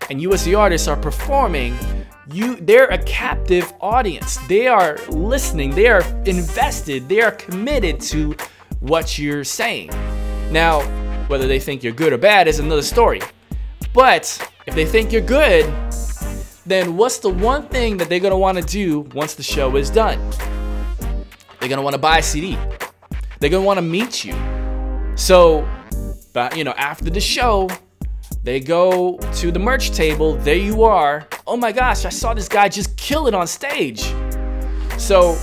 [0.10, 1.78] and you as the artist are performing
[2.32, 8.36] you they're a captive audience they are listening they are invested they are committed to
[8.82, 9.90] what you're saying.
[10.52, 10.82] Now,
[11.28, 13.22] whether they think you're good or bad is another story.
[13.94, 15.66] But if they think you're good,
[16.66, 20.20] then what's the one thing that they're gonna wanna do once the show is done?
[21.60, 22.58] They're gonna wanna buy a CD.
[23.42, 24.36] They're gonna wanna meet you.
[25.16, 25.68] So,
[26.32, 27.68] but you know, after the show,
[28.44, 30.36] they go to the merch table.
[30.36, 31.28] There you are.
[31.48, 34.04] Oh my gosh, I saw this guy just kill it on stage.
[35.00, 35.36] So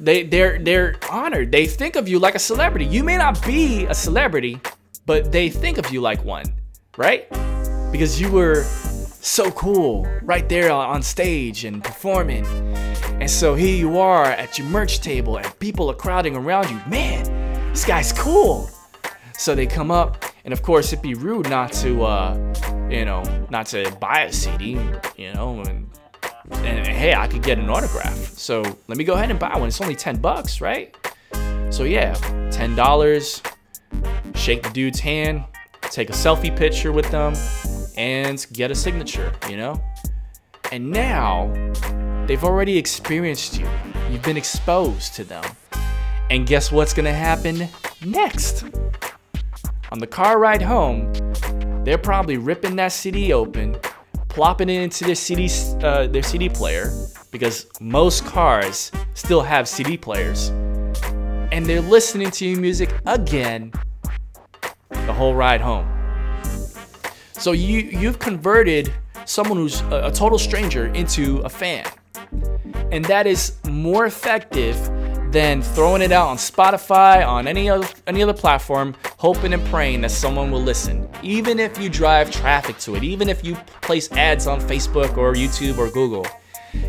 [0.00, 1.52] they they're they're honored.
[1.52, 2.84] They think of you like a celebrity.
[2.84, 4.60] You may not be a celebrity,
[5.06, 6.46] but they think of you like one,
[6.96, 7.30] right?
[7.92, 8.64] Because you were
[9.24, 12.44] so cool right there on stage and performing.
[13.20, 16.80] And so here you are at your merch table and people are crowding around you.
[16.86, 17.24] Man,
[17.70, 18.68] this guy's cool.
[19.36, 23.22] So they come up, and of course, it'd be rude not to, uh, you know,
[23.50, 24.78] not to buy a CD,
[25.16, 25.90] you know, and
[26.52, 28.16] and hey, I could get an autograph.
[28.16, 29.68] So let me go ahead and buy one.
[29.68, 30.94] It's only 10 bucks, right?
[31.70, 32.14] So yeah,
[32.50, 33.52] $10.
[34.36, 35.44] Shake the dude's hand,
[35.90, 37.34] take a selfie picture with them,
[37.96, 39.82] and get a signature, you know?
[40.72, 41.52] And now
[42.26, 43.68] they've already experienced you.
[44.10, 45.44] You've been exposed to them.
[46.30, 47.68] And guess what's gonna happen
[48.04, 48.64] next?
[49.92, 51.12] On the car ride home,
[51.84, 53.76] they're probably ripping that CD open
[54.34, 55.48] plopping it into their CD,
[55.84, 56.90] uh, their CD player,
[57.30, 60.48] because most cars still have CD players,
[61.52, 63.72] and they're listening to your music again
[65.06, 65.88] the whole ride home.
[67.32, 68.92] So you you've converted
[69.24, 71.86] someone who's a, a total stranger into a fan,
[72.92, 74.76] and that is more effective
[75.30, 80.00] than throwing it out on Spotify, on any other any other platform, hoping and praying
[80.02, 81.08] that someone will listen.
[81.22, 85.34] Even if you drive traffic to it, even if you place ads on Facebook or
[85.34, 86.26] YouTube or Google,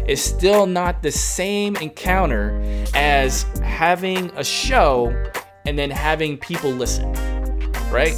[0.08, 2.62] it's still not the same encounter
[2.94, 5.12] as having a show
[5.66, 7.12] and then having people listen.
[7.96, 8.18] Right?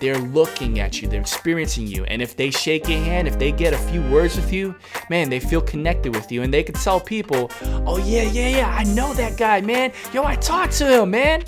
[0.00, 2.02] They're looking at you, they're experiencing you.
[2.06, 4.74] And if they shake your hand, if they get a few words with you,
[5.08, 6.42] man, they feel connected with you.
[6.42, 7.50] And they can tell people,
[7.86, 9.92] oh, yeah, yeah, yeah, I know that guy, man.
[10.12, 11.44] Yo, I talked to him, man.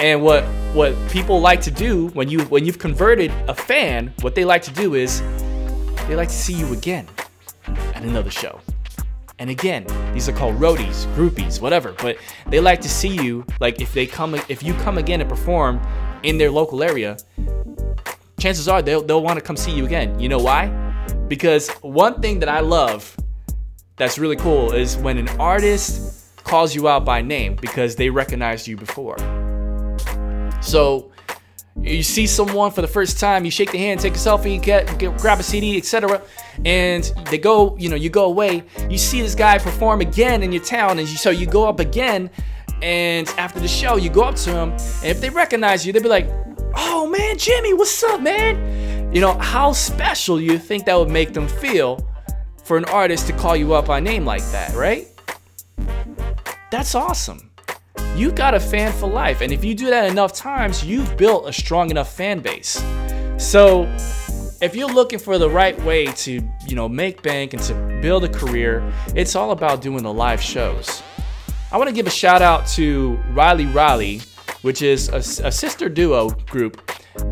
[0.00, 0.44] And what
[0.74, 4.62] what people like to do when you when you've converted a fan, what they like
[4.62, 5.20] to do is
[6.08, 7.08] they like to see you again
[7.94, 8.60] at another show.
[9.40, 11.94] And again, these are called roadies, groupies, whatever.
[11.98, 12.18] But
[12.48, 15.80] they like to see you like if they come if you come again and perform
[16.22, 17.16] in their local area,
[18.38, 20.18] chances are they'll, they'll want to come see you again.
[20.18, 20.66] You know why?
[21.28, 23.16] Because one thing that I love
[23.96, 28.66] that's really cool is when an artist calls you out by name because they recognized
[28.66, 29.16] you before.
[30.60, 31.10] So
[31.82, 34.98] you see someone for the first time, you shake the hand, take a selfie, get,
[34.98, 36.22] get grab a CD, etc.
[36.64, 38.64] And they go, you know, you go away.
[38.88, 41.80] You see this guy perform again in your town, and you, so you go up
[41.80, 42.30] again.
[42.82, 46.02] And after the show, you go up to them, and if they recognize you, they'll
[46.02, 46.28] be like,
[46.76, 51.32] "Oh man, Jimmy, what's up, man?" You know how special you think that would make
[51.32, 52.06] them feel
[52.62, 55.08] for an artist to call you up by name like that, right?
[56.70, 57.50] That's awesome.
[58.14, 61.48] You got a fan for life, and if you do that enough times, you've built
[61.48, 62.82] a strong enough fan base.
[63.38, 63.84] So,
[64.60, 68.24] if you're looking for the right way to, you know, make bank and to build
[68.24, 71.02] a career, it's all about doing the live shows.
[71.70, 74.22] I want to give a shout out to Riley Riley,
[74.62, 75.16] which is a,
[75.46, 76.80] a sister duo group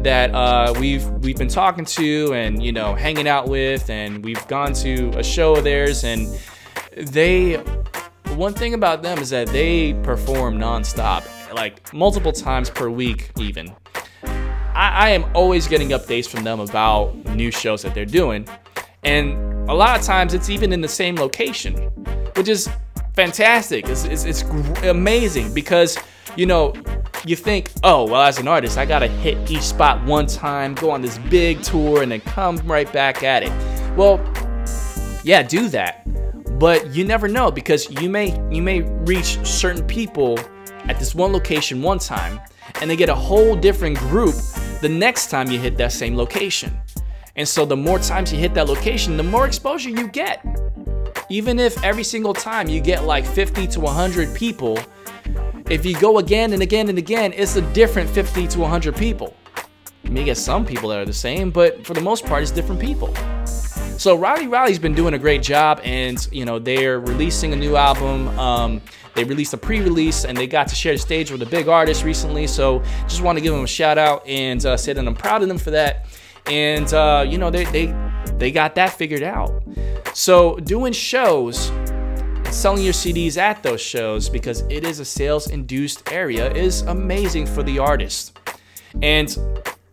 [0.02, 4.46] that uh, we've we've been talking to and you know hanging out with, and we've
[4.46, 6.38] gone to a show of theirs, and
[6.96, 7.54] they
[8.34, 11.24] one thing about them is that they perform nonstop,
[11.54, 13.74] like multiple times per week, even.
[14.22, 18.46] I, I, am always getting updates from them about new shows that they're doing.
[19.04, 19.32] And
[19.70, 21.74] a lot of times it's even in the same location,
[22.34, 22.68] which is
[23.16, 23.88] fantastic.
[23.88, 24.42] It's, it's, it's
[24.84, 25.98] amazing because,
[26.36, 26.74] you know,
[27.24, 30.90] you think, oh, well, as an artist, I gotta hit each spot one time, go
[30.90, 33.50] on this big tour, and then come right back at it.
[33.96, 34.20] Well,
[35.24, 36.06] yeah, do that
[36.58, 40.38] but you never know because you may you may reach certain people
[40.88, 42.40] at this one location one time
[42.80, 44.34] and they get a whole different group
[44.80, 46.76] the next time you hit that same location.
[47.36, 50.44] And so the more times you hit that location, the more exposure you get.
[51.28, 54.78] Even if every single time you get like 50 to 100 people,
[55.68, 59.36] if you go again and again and again, it's a different 50 to 100 people.
[60.04, 62.52] You may get some people that are the same, but for the most part, it's
[62.52, 63.12] different people.
[63.98, 67.74] So Riley Riley's been doing a great job, and you know they're releasing a new
[67.76, 68.28] album.
[68.38, 68.80] Um,
[69.14, 72.04] they released a pre-release, and they got to share the stage with a big artist
[72.04, 72.46] recently.
[72.46, 75.42] So just want to give them a shout out and uh, say that I'm proud
[75.42, 76.06] of them for that.
[76.48, 77.94] And uh, you know they they
[78.38, 79.62] they got that figured out.
[80.14, 81.70] So doing shows
[82.50, 87.46] selling your CDs at those shows because it is a sales induced area is amazing
[87.46, 88.38] for the artist.
[89.02, 89.36] And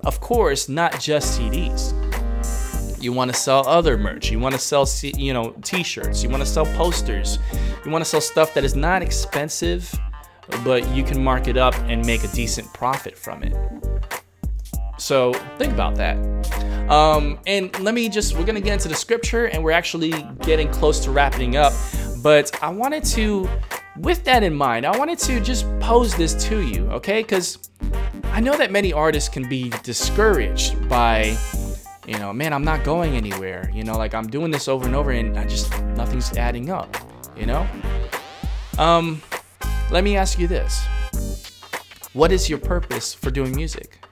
[0.01, 1.93] of course, not just CDs.
[3.01, 4.31] You want to sell other merch.
[4.31, 6.23] You want to sell, you know, t-shirts.
[6.23, 7.37] You want to sell posters.
[7.83, 9.93] You want to sell stuff that is not expensive,
[10.63, 13.55] but you can mark it up and make a decent profit from it.
[15.03, 16.15] So think about that.
[16.89, 20.11] Um, and let me just, we're going to get into the scripture and we're actually
[20.43, 21.73] getting close to wrapping up.
[22.23, 23.49] But I wanted to,
[23.97, 27.21] with that in mind, I wanted to just pose this to you, okay?
[27.21, 27.69] Because
[28.31, 31.37] I know that many artists can be discouraged by
[32.05, 33.71] you know, man, I'm not going anywhere.
[33.73, 36.95] You know, like I'm doing this over and over and I just nothing's adding up,
[37.37, 37.67] you know?
[38.77, 39.21] Um
[39.91, 40.81] let me ask you this.
[42.13, 44.02] What is your purpose for doing music?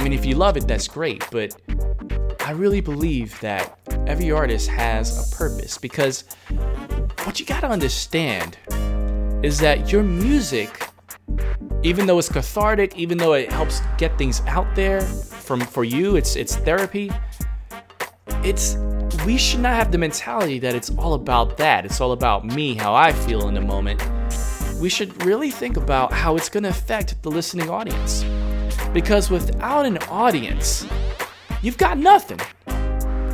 [0.00, 1.54] I mean, if you love it, that's great, but
[2.46, 6.24] I really believe that every artist has a purpose because
[7.24, 8.56] what you got to understand
[9.44, 10.88] is that your music
[11.82, 16.16] even though it's cathartic, even though it helps get things out there, from for you
[16.16, 17.10] it's it's therapy
[18.42, 18.76] it's
[19.26, 21.84] we should not have the mentality that it's all about that.
[21.84, 24.02] It's all about me how i feel in the moment.
[24.80, 28.24] We should really think about how it's going to affect the listening audience
[28.92, 30.86] because without an audience
[31.62, 32.40] you've got nothing.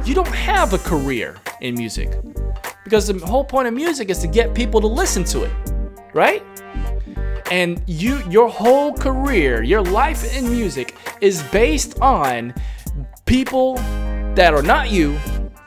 [0.04, 2.10] You don't have a career in music.
[2.84, 5.52] Because the whole point of music is to get people to listen to it
[6.16, 6.42] right?
[7.52, 12.54] And you your whole career, your life in music is based on
[13.26, 13.74] people
[14.34, 15.16] that are not you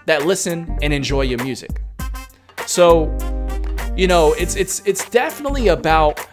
[0.07, 1.81] that listen and enjoy your music.
[2.65, 3.15] So
[3.95, 6.27] you know, it's it's it's definitely about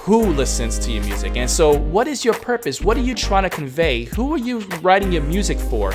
[0.00, 1.36] who listens to your music.
[1.36, 2.80] And so, what is your purpose?
[2.80, 4.04] What are you trying to convey?
[4.04, 5.92] Who are you writing your music for?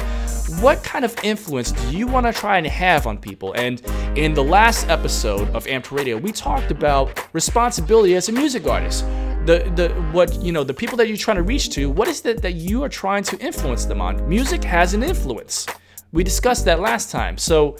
[0.61, 3.53] What kind of influence do you want to try and have on people?
[3.53, 3.81] And
[4.15, 9.05] in the last episode of Amped Radio, we talked about responsibility as a music artist.
[9.45, 11.89] The the what you know the people that you're trying to reach to.
[11.89, 14.27] What is it that you are trying to influence them on?
[14.27, 15.67] Music has an influence.
[16.11, 17.37] We discussed that last time.
[17.37, 17.77] So,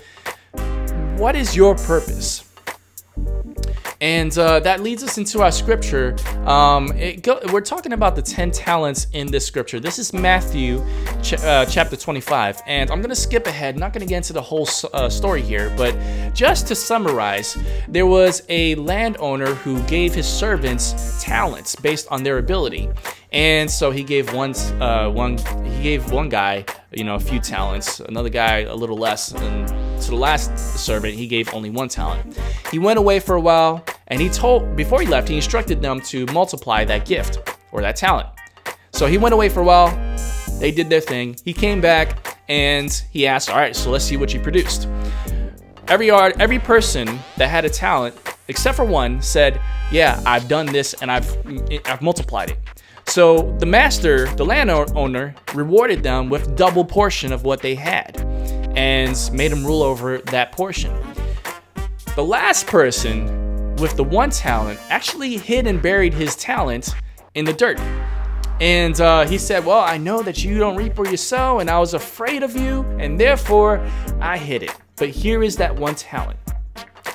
[1.18, 2.47] what is your purpose?
[4.00, 6.16] And uh, that leads us into our scripture.
[6.46, 6.92] Um,
[7.22, 9.80] go, we're talking about the 10 talents in this scripture.
[9.80, 10.86] This is Matthew
[11.24, 12.62] ch- uh, chapter 25.
[12.68, 15.42] And I'm going to skip ahead, not going to get into the whole uh, story
[15.42, 15.98] here, but
[16.34, 22.38] just to summarize, there was a landowner who gave his servants talents based on their
[22.38, 22.90] ability.
[23.32, 27.40] And so he gave one, uh, one, he gave one guy, you know, a few
[27.40, 29.70] talents, another guy a little less, and
[30.02, 32.38] to the last servant he gave only one talent.
[32.72, 36.02] He went away for a while, and he told before he left, he instructed them
[36.02, 37.40] to multiply that gift
[37.72, 38.30] or that talent.
[38.92, 39.90] So he went away for a while.
[40.60, 41.36] They did their thing.
[41.46, 44.88] He came back and he asked, "All right, so let's see what you produced."
[45.88, 48.16] Every art, every person that had a talent,
[48.48, 49.60] except for one, said,
[49.92, 51.30] "Yeah, I've done this and I've
[51.86, 52.60] I've multiplied it."
[53.06, 58.18] So the master, the landowner, rewarded them with double portion of what they had
[58.78, 60.96] and made him rule over that portion.
[62.16, 66.94] The last person with the one talent actually hid and buried his talent
[67.34, 67.80] in the dirt.
[68.62, 71.70] And uh, he said, Well, I know that you don't reap where you sow, and
[71.70, 73.80] I was afraid of you, and therefore
[74.20, 74.76] I hid it.
[74.96, 76.40] But here is that one talent.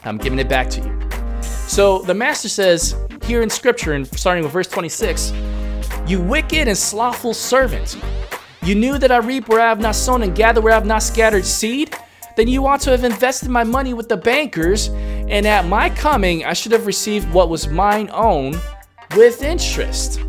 [0.04, 1.42] I'm giving it back to you.
[1.42, 5.32] So the master says here in scripture, and starting with verse 26,
[6.06, 7.96] you wicked and slothful servant.
[8.64, 10.86] You knew that I reap where I have not sown and gather where I have
[10.86, 11.96] not scattered seed?
[12.36, 16.44] Then you ought to have invested my money with the bankers, and at my coming
[16.44, 18.60] I should have received what was mine own
[19.16, 20.20] with interest.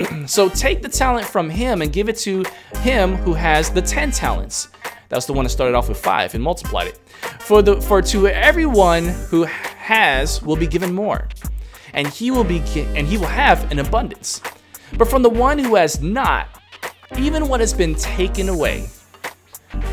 [0.26, 2.44] so take the talent from him and give it to
[2.80, 4.68] him who has the 10 talents.
[5.08, 6.98] That's the one that started off with 5 and multiplied it.
[7.38, 11.28] For the for to everyone who has will be given more,
[11.92, 14.42] and he will be and he will have an abundance.
[14.98, 16.48] But from the one who has not,
[17.18, 18.88] even what has been taken away,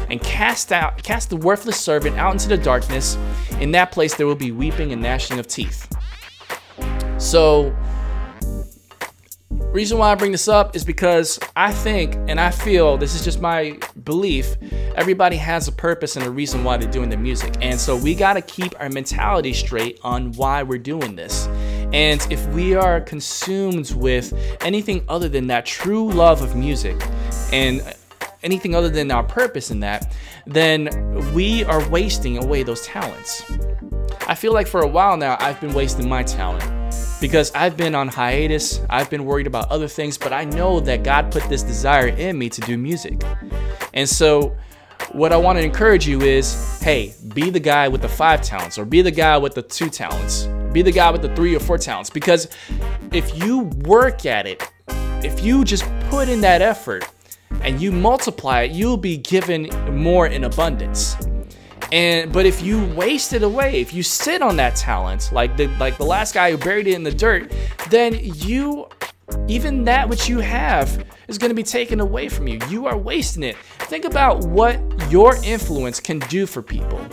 [0.09, 3.17] and cast out cast the worthless servant out into the darkness.
[3.59, 5.87] In that place there will be weeping and gnashing of teeth.
[7.17, 7.75] So
[9.71, 13.23] reason why I bring this up is because I think and I feel this is
[13.23, 14.57] just my belief
[14.95, 17.55] everybody has a purpose and a reason why they're doing their music.
[17.61, 21.47] And so we got to keep our mentality straight on why we're doing this.
[21.93, 27.01] And if we are consumed with anything other than that true love of music
[27.53, 27.81] and
[28.43, 30.13] anything other than our purpose in that,
[30.45, 33.43] then we are wasting away those talents.
[34.27, 36.80] I feel like for a while now, I've been wasting my talent
[37.21, 38.81] because I've been on hiatus.
[38.89, 42.37] I've been worried about other things, but I know that God put this desire in
[42.37, 43.21] me to do music.
[43.93, 44.57] And so,
[45.13, 48.77] what I want to encourage you is hey, be the guy with the five talents,
[48.77, 51.59] or be the guy with the two talents, be the guy with the three or
[51.59, 52.09] four talents.
[52.09, 52.49] Because
[53.13, 54.69] if you work at it,
[55.23, 57.07] if you just put in that effort
[57.61, 61.15] and you multiply it, you'll be given more in abundance.
[61.91, 65.67] And but if you waste it away, if you sit on that talent, like the
[65.77, 67.51] like the last guy who buried it in the dirt,
[67.89, 68.87] then you
[69.47, 72.59] even that which you have is going to be taken away from you.
[72.69, 73.57] You are wasting it.
[73.79, 74.79] Think about what
[75.09, 77.05] your influence can do for people.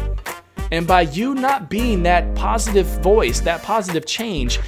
[0.70, 4.60] And by you not being that positive voice, that positive change,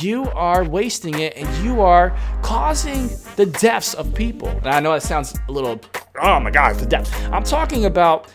[0.00, 4.48] you are wasting it and you are causing the deaths of people.
[4.48, 5.80] And I know that sounds a little,
[6.20, 7.14] oh my God, the death.
[7.32, 8.28] I'm talking about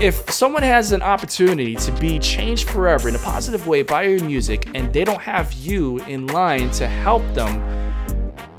[0.00, 4.22] if someone has an opportunity to be changed forever in a positive way by your
[4.24, 7.60] music and they don't have you in line to help them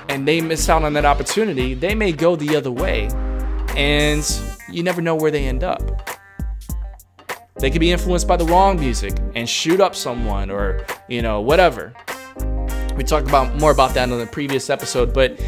[0.09, 3.07] and they miss out on that opportunity, they may go the other way
[3.77, 5.81] and you never know where they end up.
[7.55, 11.41] They could be influenced by the wrong music and shoot up someone or, you know,
[11.41, 11.93] whatever.
[12.95, 15.39] We talked about more about that in the previous episode, but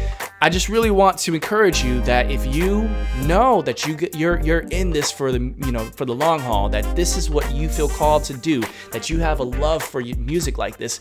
[0.42, 2.90] I just really want to encourage you that if you
[3.26, 6.40] know that you get, you're you're in this for the you know for the long
[6.40, 9.84] haul, that this is what you feel called to do, that you have a love
[9.84, 10.98] for music like this,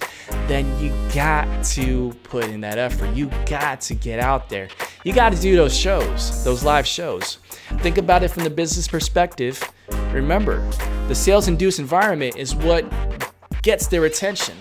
[0.47, 3.15] then you got to put in that effort.
[3.15, 4.67] You got to get out there.
[5.03, 7.39] You got to do those shows, those live shows.
[7.79, 9.59] Think about it from the business perspective.
[10.11, 10.63] Remember,
[11.07, 12.85] the sales induced environment is what
[13.63, 14.55] gets their attention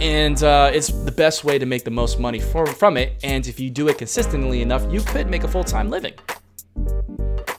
[0.00, 3.14] and uh, it's the best way to make the most money for, from it.
[3.22, 6.14] And if you do it consistently enough, you could make a full time living.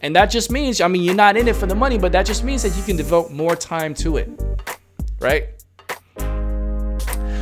[0.01, 2.25] And that just means, I mean, you're not in it for the money, but that
[2.25, 4.29] just means that you can devote more time to it.
[5.19, 5.49] right?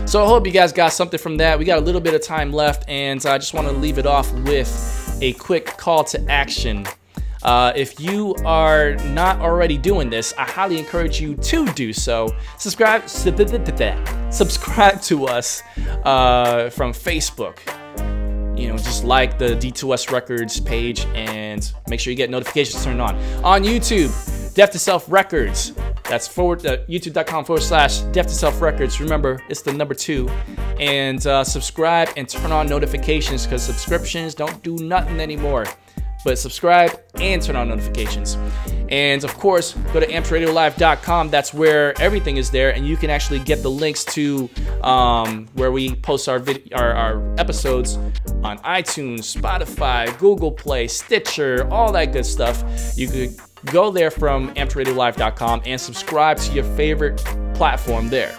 [0.07, 1.59] So I hope you guys got something from that.
[1.59, 4.05] We got a little bit of time left, and I just want to leave it
[4.05, 6.87] off with a quick call to action.
[7.43, 12.35] Uh, if you are not already doing this, I highly encourage you to do so.
[12.57, 15.63] Subscribe, subscribe to us
[16.03, 17.59] uh, from Facebook.
[18.57, 23.01] You know, just like the D2S Records page and make sure you get notifications turned
[23.01, 23.15] on.
[23.43, 24.11] On YouTube,
[24.55, 25.73] Death to Self Records.
[26.09, 28.99] That's forward uh, youtube.com forward slash Death to Self Records.
[28.99, 30.27] Remember, it's the number two.
[30.79, 35.65] And uh, subscribe and turn on notifications because subscriptions don't do nothing anymore
[36.23, 38.37] but subscribe and turn on notifications.
[38.89, 41.29] And of course, go to ampedradiolive.com.
[41.29, 44.49] That's where everything is there, and you can actually get the links to
[44.81, 47.97] um, where we post our, vid- our, our episodes
[48.43, 52.63] on iTunes, Spotify, Google Play, Stitcher, all that good stuff.
[52.95, 57.17] You could go there from ampedradiolive.com and subscribe to your favorite
[57.55, 58.37] platform there.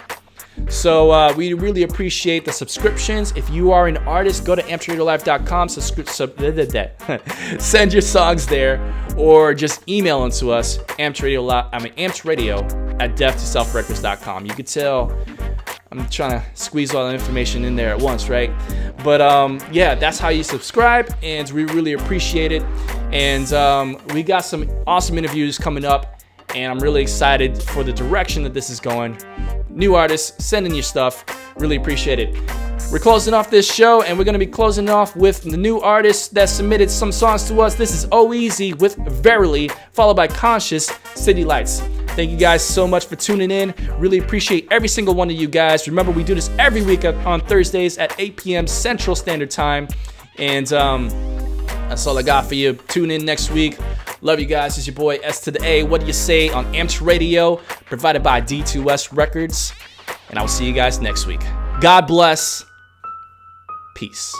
[0.67, 3.33] So uh, we really appreciate the subscriptions.
[3.35, 8.79] If you are an artist, go to ampedradiolive.com, subscri- sub- send your songs there,
[9.17, 12.61] or just email them to us, ampedradio, I mean, ampedradio
[13.01, 14.45] at death2selfrecords.com.
[14.45, 15.15] You could tell
[15.91, 18.51] I'm trying to squeeze all the information in there at once, right?
[19.03, 22.61] But um, yeah, that's how you subscribe, and we really appreciate it.
[23.11, 26.21] And um, we got some awesome interviews coming up,
[26.55, 29.17] and I'm really excited for the direction that this is going
[29.79, 31.23] new artists, send in your stuff.
[31.57, 32.35] Really appreciate it.
[32.91, 36.33] We're closing off this show, and we're gonna be closing off with the new artist
[36.33, 37.75] that submitted some songs to us.
[37.75, 41.81] This is O Easy with Verily, followed by Conscious City Lights.
[42.09, 43.73] Thank you guys so much for tuning in.
[43.97, 45.87] Really appreciate every single one of you guys.
[45.87, 48.67] Remember, we do this every week on Thursdays at 8 p.m.
[48.67, 49.87] Central Standard Time.
[50.37, 51.09] And um,
[51.87, 52.73] that's all I got for you.
[52.73, 53.77] Tune in next week.
[54.21, 54.77] Love you guys.
[54.77, 55.83] It's your boy S to the A.
[55.83, 59.71] What do you say on Amped Radio, provided by D2S Records.
[60.29, 61.41] And I'll see you guys next week.
[61.81, 62.65] God bless.
[63.95, 64.35] Peace.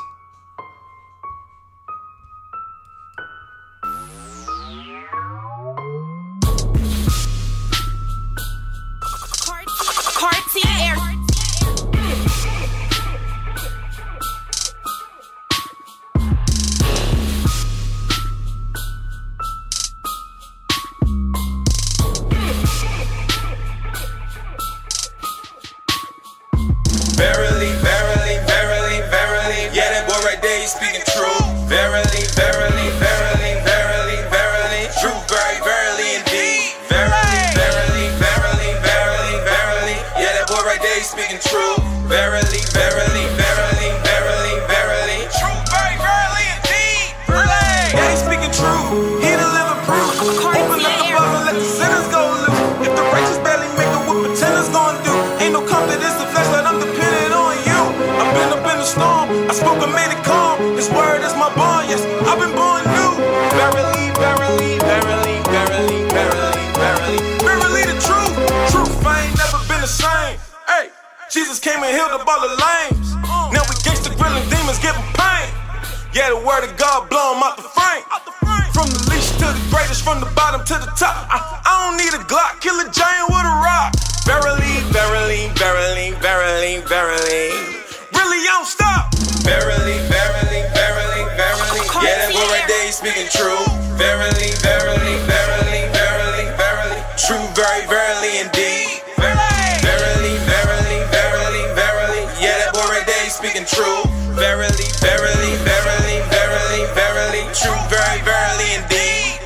[103.70, 104.01] True.
[104.34, 107.43] Verily, verily, verily, verily, verily.
[107.53, 109.38] True, very, verily indeed.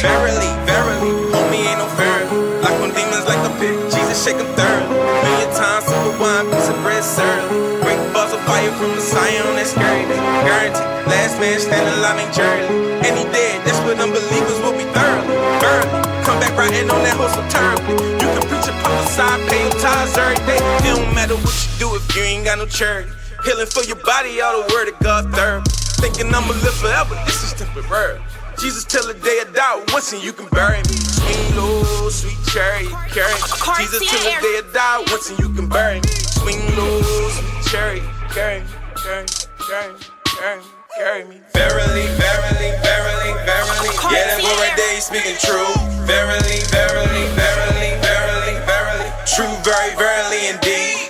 [0.00, 2.26] Verily, verily, homie ain't no fairy.
[2.64, 4.98] Like when demons like the pit, Jesus shake them thoroughly.
[5.22, 7.82] Million times super wine, piece of bread surly.
[7.82, 10.04] Break balls of fire from the Zion, that's scary.
[10.06, 10.86] They guarantee.
[11.06, 12.66] Last man standing alive ain't journey.
[13.06, 15.34] And he dead, that's what unbelievers will be thoroughly.
[15.62, 15.90] Early,
[16.26, 17.94] come back riding on that horse so terribly.
[18.18, 20.58] You can preach a prophesy, pay your tithes every day.
[20.58, 23.10] It don't matter what you do if you ain't got no charity.
[23.44, 25.70] Healing for your body, all the word of God therapy.
[25.98, 28.22] Thinking I'ma live forever, this is temporary.
[28.60, 30.94] Jesus till the day I die, once and you can bury me.
[30.94, 33.42] Swing low, sweet cherry, carry me.
[33.82, 36.08] Jesus till the day I die, once and you can bury me.
[36.38, 38.70] Swing low, sweet cherry, carry me,
[39.02, 39.34] carry me,
[39.66, 39.98] carry me,
[40.38, 41.36] carry me, carry me.
[41.50, 43.90] Verily, verily, verily, verily.
[44.06, 45.66] Yeah, that boy right there, he's speaking true.
[46.06, 49.08] Verily, verily, verily, verily, verily.
[49.26, 51.01] True, very, verily indeed.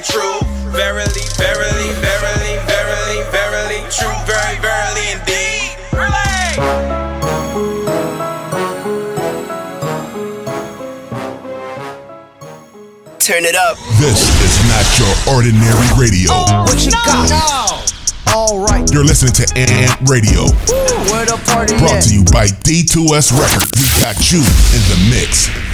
[0.00, 0.40] true.
[0.72, 5.76] Verily, verily, verily, verily, verily, true, very, verily indeed.
[5.92, 6.40] Relay!
[13.18, 13.76] Turn it up.
[13.98, 16.30] This is not your ordinary radio.
[16.32, 17.28] Oh, what you no, got?
[17.28, 18.32] No.
[18.32, 18.88] All right.
[18.90, 20.44] You're listening to Amped Radio.
[20.44, 23.72] Ooh, where the party Brought to you by D2S Records.
[23.76, 25.69] We got you in the mix.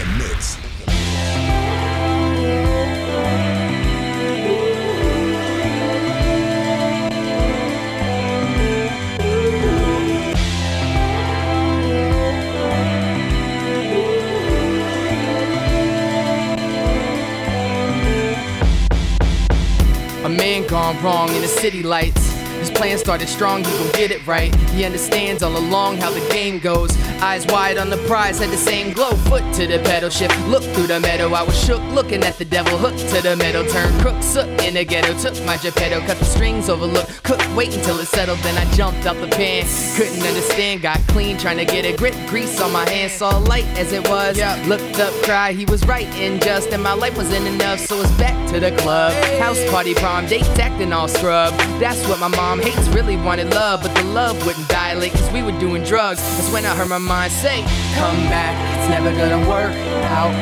[20.68, 22.35] Gone wrong in the city lights.
[22.66, 24.52] His plan started strong, he gon' get it right.
[24.70, 26.90] He understands all along how the game goes.
[27.22, 29.12] Eyes wide on the prize, had the same glow.
[29.30, 31.32] Foot to the pedal shift, look through the meadow.
[31.32, 32.76] I was shook, looking at the devil.
[32.76, 35.16] Hooked to the metal, turned crook, soot in the ghetto.
[35.18, 37.22] Took my Geppetto, cut the strings, overlooked.
[37.22, 39.64] Cook, wait until it settled, then I jumped out the pan.
[39.96, 42.14] Couldn't understand, got clean, trying to get a grip.
[42.26, 44.38] Grease on my hands, saw light as it was.
[44.66, 48.10] Looked up, cried, he was right, and unjust, and my life wasn't enough, so it's
[48.18, 49.12] back to the club.
[49.38, 51.54] House party, prom, dates acting all scrub.
[51.78, 55.42] That's what my mom hates, really wanted love, but the love wouldn't dilate, cause we
[55.42, 56.20] were doing drugs.
[56.36, 57.62] That's when I heard my mind say,
[57.94, 59.74] Come back, it's never gonna work
[60.10, 60.34] out.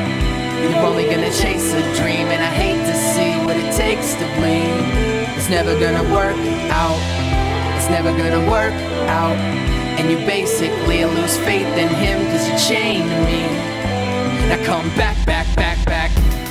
[0.61, 4.25] You're only gonna chase a dream, and I hate to see what it takes to
[4.37, 5.35] bleed.
[5.37, 6.37] It's never gonna work
[6.71, 6.99] out.
[7.77, 8.73] It's never gonna work
[9.07, 9.37] out.
[9.97, 13.41] And you basically lose faith in him, cause you chained to me.
[14.49, 15.74] Now come back, back, back.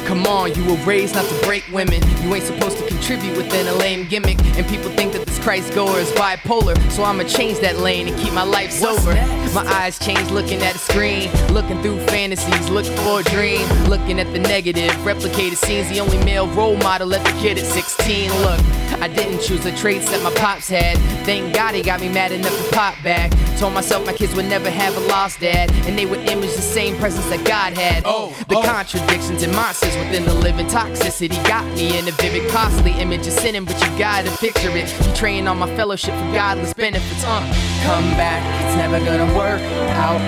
[0.05, 2.03] Come on, you were raised not to break women.
[2.23, 4.39] You ain't supposed to contribute within a lame gimmick.
[4.57, 6.77] And people think that this Christ goer is bipolar.
[6.93, 9.15] So I'ma change that lane and keep my life sober.
[9.55, 11.31] My eyes change looking at a screen.
[11.53, 13.67] Looking through fantasies, looking for a dream.
[13.85, 15.89] Looking at the negative, replicated scenes.
[15.89, 18.31] The only male role model at the kid at 16.
[18.43, 18.61] Look,
[19.01, 20.99] I didn't choose the traits that my pops had.
[21.25, 23.33] Thank God he got me mad enough to pop back.
[23.59, 25.71] Told myself my kids would never have a lost dad.
[25.87, 28.03] And they would image the same presence that God had.
[28.05, 28.63] Oh, the oh.
[28.63, 33.33] contradictions and monsters within the living toxicity got me in a vivid, costly image of
[33.33, 34.93] sinning, but you gotta picture it.
[34.99, 37.25] Betraying all my fellowship for godless benefits.
[37.25, 37.41] Uh,
[37.85, 39.61] come back, it's never gonna work
[39.97, 40.21] out.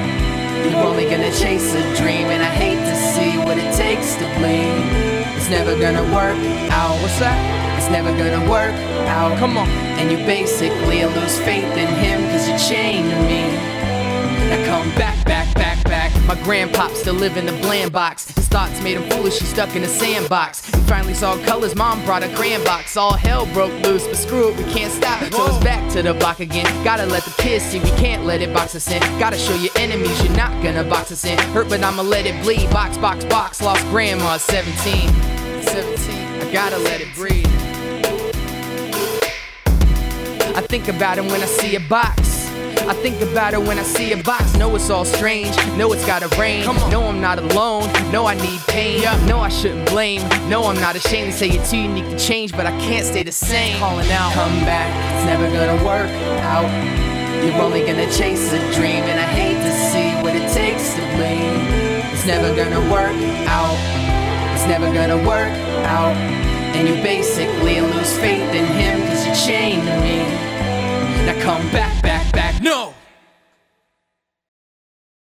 [0.65, 4.27] You're only gonna chase a dream, and I hate to see what it takes to
[4.39, 5.37] bleed.
[5.37, 6.39] It's never gonna work
[6.71, 6.97] out.
[7.03, 7.39] What's that?
[7.79, 8.75] It's never gonna work
[9.09, 9.37] out.
[9.39, 9.69] Come on.
[9.99, 13.76] And you basically lose faith in him, cause you're chained to me.
[14.49, 16.13] Now come back, back, back, back.
[16.25, 18.29] My grandpop still live in the bland box.
[18.29, 20.65] His thoughts made him foolish, he stuck in a sandbox.
[20.67, 22.97] He finally saw colors, mom brought a crayon box.
[22.97, 25.21] All hell broke loose, but screw it, we can't stop.
[25.33, 26.67] So it's back to the block again.
[26.85, 29.01] Gotta let the kids see, we can't let it box us in.
[29.19, 31.39] Gotta show your enemies, you're not gonna box us in.
[31.53, 32.71] Hurt, but I'ma let it bleed.
[32.71, 33.61] Box, box, box.
[33.61, 35.09] Lost grandma at 17.
[35.63, 36.15] 17.
[36.41, 37.47] I gotta let it breathe.
[40.57, 42.36] I think about it when I see a box.
[42.89, 44.55] I think about it when I see a box.
[44.57, 45.57] Know it's all strange.
[45.77, 46.65] Know it's gotta rain.
[46.89, 47.91] Know I'm not alone.
[48.13, 49.03] Know I need pain.
[49.27, 50.23] Know I shouldn't blame.
[50.49, 53.25] Know I'm not ashamed to say you're too unique to change, but I can't stay
[53.25, 53.77] the same.
[53.81, 54.87] Calling out, come back.
[55.17, 56.11] It's never gonna work
[56.47, 56.71] out.
[57.45, 61.01] You're only gonna chase a dream, and I hate to see what it takes to
[61.17, 62.13] bleed.
[62.13, 63.17] It's never gonna work
[63.49, 63.77] out.
[64.55, 65.53] It's never gonna work
[65.91, 66.15] out.
[66.77, 70.56] And you basically lose faith in him, cause you chained me.
[71.25, 72.96] Now come back, back, back, no!